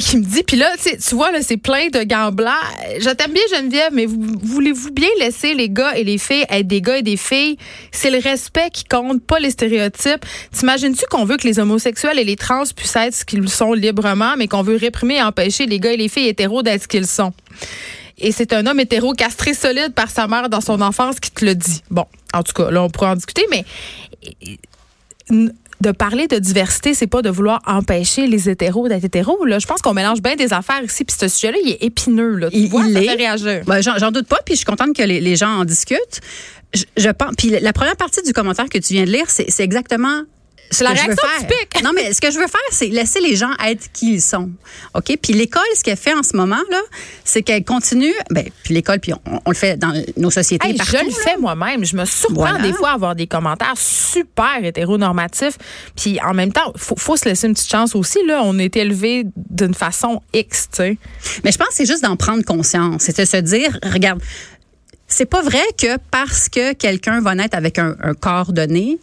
qui 0.00 0.16
me 0.18 0.24
dit, 0.24 0.42
puis 0.42 0.56
là, 0.56 0.70
tu 0.82 1.14
vois, 1.14 1.30
là, 1.32 1.40
c'est 1.42 1.56
plein 1.56 1.88
de 1.88 2.02
gants 2.02 2.32
blancs. 2.32 2.52
Je 3.00 3.10
t'aime 3.10 3.32
bien, 3.32 3.42
Geneviève, 3.54 3.90
mais 3.92 4.06
vous- 4.06 4.38
voulez-vous 4.42 4.90
bien 4.90 5.08
laisser 5.18 5.54
les 5.54 5.68
gars 5.68 5.96
et 5.96 6.04
les 6.04 6.18
filles 6.18 6.44
être 6.48 6.66
des 6.66 6.80
gars 6.80 6.98
et 6.98 7.02
des 7.02 7.16
filles? 7.16 7.56
C'est 7.92 8.10
le 8.10 8.18
respect 8.18 8.70
qui 8.72 8.84
compte, 8.84 9.22
pas 9.22 9.38
les 9.38 9.50
stéréotypes. 9.50 10.24
T'imagines-tu 10.52 11.04
qu'on 11.10 11.24
veut 11.24 11.36
que 11.36 11.46
les 11.46 11.58
homosexuels 11.58 12.18
et 12.18 12.24
les 12.24 12.36
trans 12.36 12.62
puissent 12.74 12.96
être 12.96 13.14
ce 13.14 13.24
qu'ils 13.24 13.48
sont 13.48 13.72
librement, 13.72 14.34
mais 14.36 14.48
qu'on 14.48 14.62
veut 14.62 14.76
réprimer 14.76 15.16
et 15.16 15.22
empêcher 15.22 15.66
les 15.66 15.80
gars 15.80 15.92
et 15.92 15.96
les 15.96 16.08
filles 16.08 16.28
hétéros 16.28 16.62
d'être 16.62 16.82
ce 16.82 16.88
qu'ils 16.88 17.06
sont? 17.06 17.32
Et 18.18 18.32
c'est 18.32 18.54
un 18.54 18.66
homme 18.66 18.80
hétéro 18.80 19.12
castré 19.12 19.52
solide 19.52 19.92
par 19.94 20.10
sa 20.10 20.26
mère 20.26 20.48
dans 20.48 20.62
son 20.62 20.80
enfance 20.80 21.20
qui 21.20 21.30
te 21.30 21.44
le 21.44 21.54
dit. 21.54 21.82
Bon, 21.90 22.06
en 22.32 22.42
tout 22.42 22.54
cas, 22.54 22.70
là, 22.70 22.82
on 22.82 22.88
pourra 22.88 23.12
en 23.12 23.16
discuter, 23.16 23.44
mais 23.50 23.64
n- 25.30 25.52
de 25.80 25.92
parler 25.92 26.26
de 26.26 26.38
diversité, 26.38 26.94
c'est 26.94 27.06
pas 27.06 27.22
de 27.22 27.28
vouloir 27.30 27.60
empêcher 27.66 28.26
les 28.26 28.48
hétéros 28.48 28.88
d'être 28.88 29.04
hétéros. 29.04 29.44
Là. 29.44 29.58
Je 29.58 29.66
pense 29.66 29.82
qu'on 29.82 29.92
mélange 29.94 30.22
bien 30.22 30.34
des 30.36 30.52
affaires 30.52 30.82
ici, 30.82 31.04
puis 31.04 31.14
ce 31.18 31.28
sujet-là, 31.28 31.58
il 31.64 31.70
est 31.72 31.82
épineux. 31.82 32.36
Là. 32.36 32.50
Tu 32.50 32.56
Il- 32.56 32.68
vois, 32.70 32.84
il 32.86 32.94
ça 32.94 33.02
est. 33.02 33.04
fait 33.06 33.14
réagir. 33.14 33.62
Ben, 33.66 33.80
j'en, 33.82 34.10
doute 34.10 34.26
pas, 34.26 34.38
puis 34.44 34.54
je 34.54 34.58
suis 34.58 34.64
contente 34.66 34.96
que 34.96 35.02
les, 35.02 35.20
les 35.20 35.36
gens 35.36 35.50
en 35.50 35.64
discutent. 35.64 36.20
Je, 36.74 36.84
je 36.96 37.08
pense. 37.10 37.32
Puis 37.36 37.50
la 37.50 37.72
première 37.72 37.96
partie 37.96 38.22
du 38.22 38.32
commentaire 38.32 38.68
que 38.68 38.78
tu 38.78 38.94
viens 38.94 39.04
de 39.04 39.10
lire, 39.10 39.26
c'est 39.28 39.60
exactement. 39.60 40.22
Ce 40.70 40.84
la 40.84 40.90
réaction 40.90 41.28
typique. 41.38 41.82
Non, 41.84 41.92
mais 41.94 42.12
ce 42.12 42.20
que 42.20 42.30
je 42.30 42.38
veux 42.38 42.46
faire, 42.46 42.60
c'est 42.70 42.88
laisser 42.88 43.20
les 43.20 43.36
gens 43.36 43.50
être 43.64 43.90
qui 43.92 44.14
ils 44.14 44.22
sont. 44.22 44.50
OK? 44.94 45.16
Puis 45.22 45.32
l'école, 45.32 45.62
ce 45.76 45.82
qu'elle 45.82 45.96
fait 45.96 46.14
en 46.14 46.22
ce 46.22 46.36
moment, 46.36 46.60
là, 46.70 46.80
c'est 47.24 47.42
qu'elle 47.42 47.64
continue. 47.64 48.12
Ben, 48.30 48.48
puis 48.62 48.74
l'école, 48.74 49.00
puis 49.00 49.12
on, 49.14 49.20
on 49.44 49.50
le 49.50 49.56
fait 49.56 49.76
dans 49.76 49.92
nos 50.16 50.30
sociétés. 50.30 50.68
Hey, 50.68 50.76
partout, 50.76 50.92
je 50.98 51.04
le 51.04 51.10
là. 51.10 51.16
fais 51.24 51.36
moi-même. 51.38 51.84
Je 51.84 51.96
me 51.96 52.04
surprends 52.04 52.34
Voilà. 52.50 52.58
des 52.62 52.72
fois 52.72 52.90
à 52.90 52.94
avoir 52.94 53.14
des 53.14 53.26
commentaires 53.26 53.74
super 53.76 54.62
hétéronormatifs. 54.62 55.58
Puis 55.96 56.18
en 56.20 56.34
même 56.34 56.52
temps, 56.52 56.72
faut, 56.76 56.96
faut 56.96 57.16
se 57.16 57.26
laisser 57.28 57.46
une 57.46 57.54
petite 57.54 57.70
chance 57.70 57.94
aussi. 57.94 58.18
Là, 58.26 58.40
on 58.44 58.58
est 58.58 58.76
élevé 58.76 59.24
d'une 59.36 59.74
façon 59.74 60.22
X, 60.34 60.68
tu 60.70 60.76
sais. 60.76 60.98
Mais 61.44 61.52
je 61.52 61.58
pense 61.58 61.68
que 61.68 61.74
c'est 61.74 61.86
juste 61.86 62.02
d'en 62.02 62.16
prendre 62.16 62.44
conscience. 62.44 63.02
C'est 63.02 63.18
de 63.18 63.24
se 63.24 63.36
dire, 63.38 63.78
regarde, 63.92 64.20
c'est 65.08 65.26
pas 65.26 65.42
vrai 65.42 65.62
que 65.78 65.98
parce 66.10 66.48
que 66.48 66.72
quelqu'un 66.72 67.20
va 67.20 67.34
naître 67.34 67.56
avec 67.56 67.78
un, 67.78 67.94
un 68.02 68.14
corps 68.14 68.52
donné, 68.52 68.98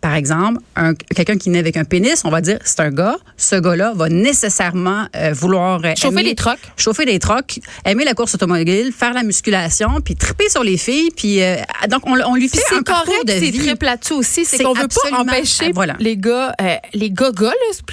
par 0.00 0.14
exemple, 0.14 0.60
un- 0.76 0.94
quelqu'un 0.94 1.36
qui 1.36 1.50
naît 1.50 1.58
avec 1.58 1.76
un 1.76 1.84
pénis, 1.84 2.22
on 2.24 2.30
va 2.30 2.40
dire 2.40 2.58
c'est 2.64 2.80
un 2.80 2.90
gars. 2.90 3.16
Ce 3.36 3.56
gars-là 3.56 3.92
va 3.94 4.08
nécessairement 4.08 5.06
euh, 5.16 5.32
vouloir 5.32 5.80
euh, 5.84 5.92
Chauffer 5.96 6.20
aimer- 6.20 6.22
les 6.30 6.34
trocs. 6.34 6.58
chauffer 6.76 7.04
des 7.04 7.18
trocs, 7.18 7.60
aimer 7.84 8.04
la 8.04 8.14
course 8.14 8.34
automobile, 8.34 8.92
faire 8.96 9.12
la 9.12 9.22
musculation, 9.22 10.00
puis 10.04 10.16
triper 10.16 10.48
sur 10.48 10.64
les 10.64 10.76
filles, 10.78 11.10
puis 11.16 11.42
euh, 11.42 11.56
donc 11.88 12.02
on, 12.06 12.18
on 12.20 12.34
lui 12.34 12.48
fait 12.48 12.60
c'est 12.68 12.74
un 12.76 12.82
parcours 12.82 13.06
correct, 13.14 13.26
de 13.28 13.32
c'est 13.32 13.50
vie. 13.50 13.58
triple 13.58 13.84
là-dessus 13.84 14.14
aussi. 14.14 14.44
C'est 14.44 14.56
C'est 14.58 14.64
qu'on 14.64 14.72
veut 14.72 14.88
pas 14.88 15.18
empêcher 15.18 15.72
voilà. 15.72 15.96
les 16.00 16.16
gars, 16.16 16.54
les 16.94 17.10
gars 17.10 17.30
gars, 17.32 17.48
là, 17.48 17.54
c'est 17.72 17.84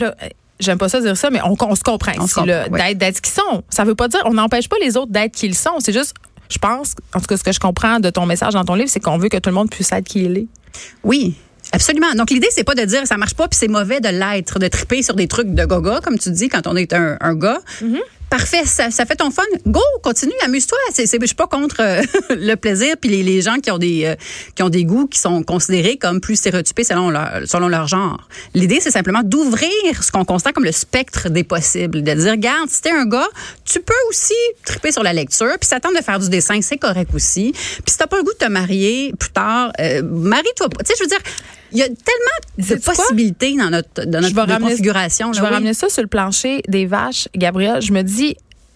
J'aime 0.59 0.79
pas 0.79 0.89
ça 0.89 0.99
dire 1.01 1.15
ça, 1.15 1.29
mais 1.29 1.39
on, 1.43 1.55
on 1.59 1.75
se 1.75 1.83
comprend 1.83 2.13
oui. 2.19 2.79
d'être, 2.79 2.97
d'être 2.97 3.17
ce 3.17 3.21
qu'ils 3.21 3.33
sont. 3.33 3.61
Ça 3.69 3.83
veut 3.83 3.93
pas 3.93 4.07
dire, 4.07 4.21
on 4.25 4.33
n'empêche 4.33 4.67
pas 4.67 4.77
les 4.81 4.97
autres 4.97 5.11
d'être 5.11 5.33
qui 5.35 5.45
ils 5.45 5.53
sont. 5.53 5.79
C'est 5.79 5.93
juste, 5.93 6.15
je 6.49 6.57
pense, 6.57 6.95
en 7.13 7.19
tout 7.19 7.27
cas, 7.27 7.37
ce 7.37 7.43
que 7.43 7.51
je 7.51 7.59
comprends 7.59 7.99
de 7.99 8.09
ton 8.09 8.25
message 8.25 8.53
dans 8.53 8.65
ton 8.65 8.73
livre, 8.73 8.89
c'est 8.89 8.99
qu'on 8.99 9.19
veut 9.19 9.29
que 9.29 9.37
tout 9.37 9.49
le 9.49 9.55
monde 9.55 9.69
puisse 9.69 9.91
être 9.91 10.05
qui 10.07 10.23
il 10.23 10.35
est. 10.35 10.47
Oui. 11.03 11.35
Absolument. 11.71 12.13
Donc 12.15 12.29
l'idée 12.29 12.47
c'est 12.51 12.63
pas 12.63 12.75
de 12.75 12.83
dire 12.83 13.05
ça 13.05 13.17
marche 13.17 13.36
pas 13.36 13.47
puis 13.47 13.57
c'est 13.59 13.67
mauvais 13.67 14.00
de 14.00 14.09
l'être, 14.09 14.59
de 14.59 14.67
triper 14.67 15.01
sur 15.01 15.15
des 15.15 15.27
trucs 15.27 15.53
de 15.53 15.65
gaga 15.65 16.00
comme 16.03 16.17
tu 16.17 16.31
dis 16.31 16.50
quand 16.50 16.67
on 16.67 16.75
est 16.75 16.93
un, 16.93 17.17
un 17.19 17.36
gars. 17.36 17.59
parfait, 18.29 18.65
ça, 18.65 18.91
ça 18.91 19.05
fait 19.05 19.15
ton 19.15 19.31
fun. 19.31 19.43
Go, 19.65 19.81
continue, 20.03 20.33
amuse-toi. 20.43 20.77
Je 20.97 21.05
suis 21.05 21.36
pas 21.36 21.47
contre 21.47 21.77
euh, 21.79 22.01
le 22.29 22.55
plaisir 22.55 22.95
puis 23.00 23.09
les, 23.09 23.24
les 23.24 23.41
gens 23.41 23.57
qui 23.57 23.71
ont 23.71 23.77
des 23.77 24.05
euh, 24.05 24.15
qui 24.55 24.63
ont 24.63 24.69
des 24.69 24.86
goûts 24.86 25.07
qui 25.07 25.19
sont 25.19 25.43
considérés 25.43 25.97
comme 25.97 26.19
plus 26.19 26.36
stéréotypés 26.36 26.83
selon 26.83 27.09
leur 27.09 27.41
selon 27.45 27.67
leur 27.67 27.88
genre. 27.88 28.27
L'idée 28.53 28.79
c'est 28.81 28.91
simplement 28.91 29.21
d'ouvrir 29.24 29.69
ce 30.01 30.12
qu'on 30.12 30.25
constate 30.25 30.53
comme 30.53 30.65
le 30.65 30.71
spectre 30.71 31.29
des 31.29 31.43
possibles, 31.43 32.03
de 32.03 32.13
dire 32.13 32.31
regarde, 32.31 32.69
si 32.69 32.81
t'es 32.81 32.91
un 32.91 33.05
gars, 33.05 33.27
tu 33.65 33.79
peux 33.79 33.93
aussi 34.09 34.33
triper 34.65 34.91
sur 34.91 35.03
la 35.03 35.13
lecture, 35.13 35.57
puis 35.59 35.67
s'attendre 35.67 35.97
de 35.97 36.03
faire 36.03 36.19
du 36.19 36.29
dessin, 36.29 36.59
c'est 36.62 36.77
correct 36.77 37.12
aussi. 37.13 37.51
Puis 37.53 37.91
si 37.91 37.97
t'as 37.97 38.07
pas 38.07 38.17
le 38.17 38.24
goût 38.24 38.33
de 38.33 38.45
te 38.45 38.50
marier 38.50 39.13
plus 39.17 39.29
tard, 39.29 39.71
euh, 39.79 40.01
marie-toi 40.03 40.69
pas. 40.69 40.83
Tu 40.83 40.88
sais, 40.88 40.93
je 40.97 41.03
veux 41.03 41.09
dire, 41.09 41.19
il 41.71 41.77
y 41.79 41.81
a 41.81 41.88
tellement 41.88 42.69
de 42.69 42.75
possibilités 42.75 43.55
dans 43.57 43.69
notre 43.69 44.05
dans 44.05 44.21
Je 44.21 44.33
vais 44.33 44.41
ramener- 44.41 44.69
configuration. 44.71 45.33
Je 45.33 45.41
vais 45.41 45.47
ramener 45.47 45.74
ça 45.74 45.89
sur 45.89 46.01
le 46.01 46.07
plancher 46.07 46.62
des 46.67 46.86
vaches, 46.86 47.27
Gabriel. 47.36 47.81
Je 47.81 47.91
me 47.93 48.01
dis, 48.03 48.36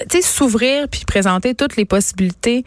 tu 0.09 0.17
sais, 0.17 0.21
s'ouvrir 0.21 0.87
puis 0.89 1.01
présenter 1.07 1.55
toutes 1.55 1.75
les 1.75 1.85
possibilités, 1.85 2.63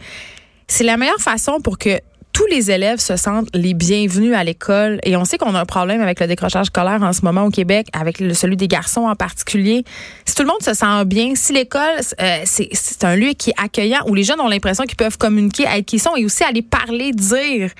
c'est 0.67 0.83
la 0.83 0.97
meilleure 0.97 1.19
façon 1.21 1.59
pour 1.61 1.77
que 1.77 1.99
tous 2.33 2.45
les 2.47 2.69
élèves 2.69 2.99
se 2.99 3.15
sentent 3.15 3.47
les 3.53 3.73
bienvenus 3.73 4.35
à 4.35 4.43
l'école. 4.43 4.99
Et 5.03 5.15
on 5.15 5.23
sait 5.23 5.37
qu'on 5.37 5.55
a 5.55 5.59
un 5.61 5.65
problème 5.65 6.01
avec 6.01 6.19
le 6.19 6.27
décrochage 6.27 6.65
scolaire 6.65 7.01
en 7.01 7.13
ce 7.13 7.21
moment 7.21 7.45
au 7.45 7.49
Québec, 7.49 7.87
avec 7.93 8.19
le- 8.19 8.33
celui 8.33 8.57
des 8.57 8.67
garçons 8.67 9.03
en 9.05 9.15
particulier. 9.15 9.85
Si 10.25 10.35
tout 10.35 10.43
le 10.43 10.49
monde 10.49 10.61
se 10.61 10.73
sent 10.73 11.05
bien, 11.05 11.33
si 11.35 11.53
l'école, 11.53 11.81
euh, 12.19 12.39
c'est 12.43 12.67
c'est 12.73 13.05
un 13.05 13.15
lieu 13.15 13.29
qui 13.37 13.51
est 13.51 13.61
accueillant, 13.63 14.01
où 14.07 14.15
les 14.15 14.23
jeunes 14.23 14.41
ont 14.41 14.49
l'impression 14.49 14.83
qu'ils 14.83 14.97
peuvent 14.97 15.17
communiquer, 15.17 15.63
être 15.63 15.85
qui 15.85 15.95
ils 15.95 15.99
sont 15.99 16.17
et 16.17 16.25
aussi 16.25 16.43
aller 16.43 16.61
parler, 16.61 17.11
dire, 17.13 17.71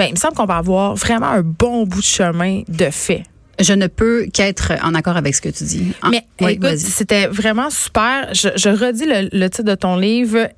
ben, 0.00 0.06
il 0.06 0.12
me 0.12 0.16
semble 0.16 0.34
qu'on 0.34 0.46
va 0.46 0.56
avoir 0.56 0.94
vraiment 0.94 1.26
un 1.26 1.42
bon 1.42 1.84
bout 1.84 1.98
de 1.98 2.04
chemin 2.04 2.62
de 2.68 2.88
fait. 2.88 3.22
Je 3.58 3.74
ne 3.74 3.86
peux 3.86 4.28
qu'être 4.32 4.72
en 4.82 4.94
accord 4.94 5.18
avec 5.18 5.34
ce 5.34 5.42
que 5.42 5.50
tu 5.50 5.64
dis. 5.64 5.92
Ah, 6.00 6.08
Mais 6.10 6.24
écoute, 6.54 6.78
c'était 6.78 7.26
vraiment 7.26 7.68
super. 7.68 8.32
Je, 8.32 8.48
je 8.56 8.70
redis 8.70 9.04
le, 9.04 9.28
le 9.30 9.50
titre 9.50 9.64
de 9.64 9.74
ton 9.74 9.96
livre. 9.96 10.48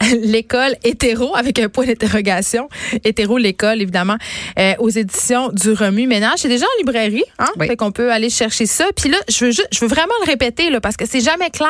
L'école 0.22 0.76
hétéro 0.82 1.36
avec 1.36 1.58
un 1.58 1.68
point 1.68 1.84
d'interrogation. 1.84 2.70
Hétéro, 3.04 3.36
l'école, 3.36 3.82
évidemment, 3.82 4.16
euh, 4.58 4.72
aux 4.78 4.88
éditions 4.88 5.50
du 5.50 5.72
Remue 5.72 6.06
Ménage. 6.06 6.38
C'est 6.38 6.48
déjà 6.48 6.64
en 6.64 6.78
librairie, 6.78 7.24
hein? 7.38 7.50
Oui. 7.58 7.66
Fait 7.66 7.76
qu'on 7.76 7.92
peut 7.92 8.10
aller 8.10 8.30
chercher 8.30 8.64
ça. 8.64 8.86
Puis 8.96 9.10
là, 9.10 9.18
je 9.28 9.44
veux, 9.44 9.50
juste, 9.50 9.68
je 9.72 9.80
veux 9.80 9.88
vraiment 9.88 10.14
le 10.24 10.30
répéter, 10.30 10.70
là, 10.70 10.80
parce 10.80 10.96
que 10.96 11.04
c'est 11.04 11.20
jamais 11.20 11.50
clair. 11.50 11.68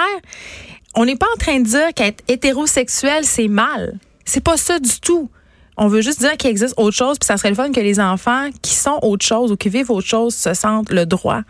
On 0.95 1.05
n'est 1.05 1.17
pas 1.17 1.27
en 1.35 1.39
train 1.39 1.59
de 1.59 1.67
dire 1.67 1.93
qu'être 1.93 2.23
hétérosexuel, 2.29 3.25
c'est 3.25 3.49
mal. 3.49 3.99
C'est 4.25 4.45
pas 4.45 4.57
ça 4.57 4.79
du 4.79 5.01
tout. 5.01 5.29
On 5.77 5.89
veut 5.89 6.01
juste 6.01 6.21
dire 6.21 6.37
qu'il 6.37 6.51
existe 6.51 6.75
autre 6.79 6.97
chose, 6.97 7.19
puis 7.19 7.27
ça 7.27 7.37
serait 7.37 7.51
le 7.51 7.55
fun 7.55 7.71
que 7.71 7.81
les 7.81 8.01
enfants 8.01 8.49
qui 8.63 8.75
sont 8.75 8.99
autre 9.03 9.27
chose 9.27 9.53
ou 9.53 9.57
qui 9.57 9.69
vivent 9.69 9.91
autre 9.91 10.07
chose 10.07 10.35
se 10.35 10.55
sentent 10.55 10.91
le 10.91 11.05
droit 11.05 11.43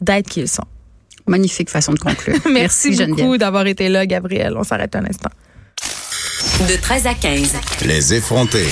d'être 0.00 0.28
qui 0.28 0.40
ils 0.40 0.48
sont. 0.48 0.64
Magnifique 1.26 1.70
façon 1.70 1.92
de 1.92 1.98
conclure. 1.98 2.36
Merci, 2.52 2.96
beaucoup 3.06 3.36
d'avoir 3.36 3.66
été 3.66 3.88
là, 3.88 4.06
Gabriel. 4.06 4.56
On 4.56 4.64
s'arrête 4.64 4.96
un 4.96 5.04
instant. 5.04 5.30
De 6.68 6.76
13 6.80 7.06
à 7.06 7.14
15. 7.14 7.54
Les 7.86 8.14
effrontés. 8.14 8.66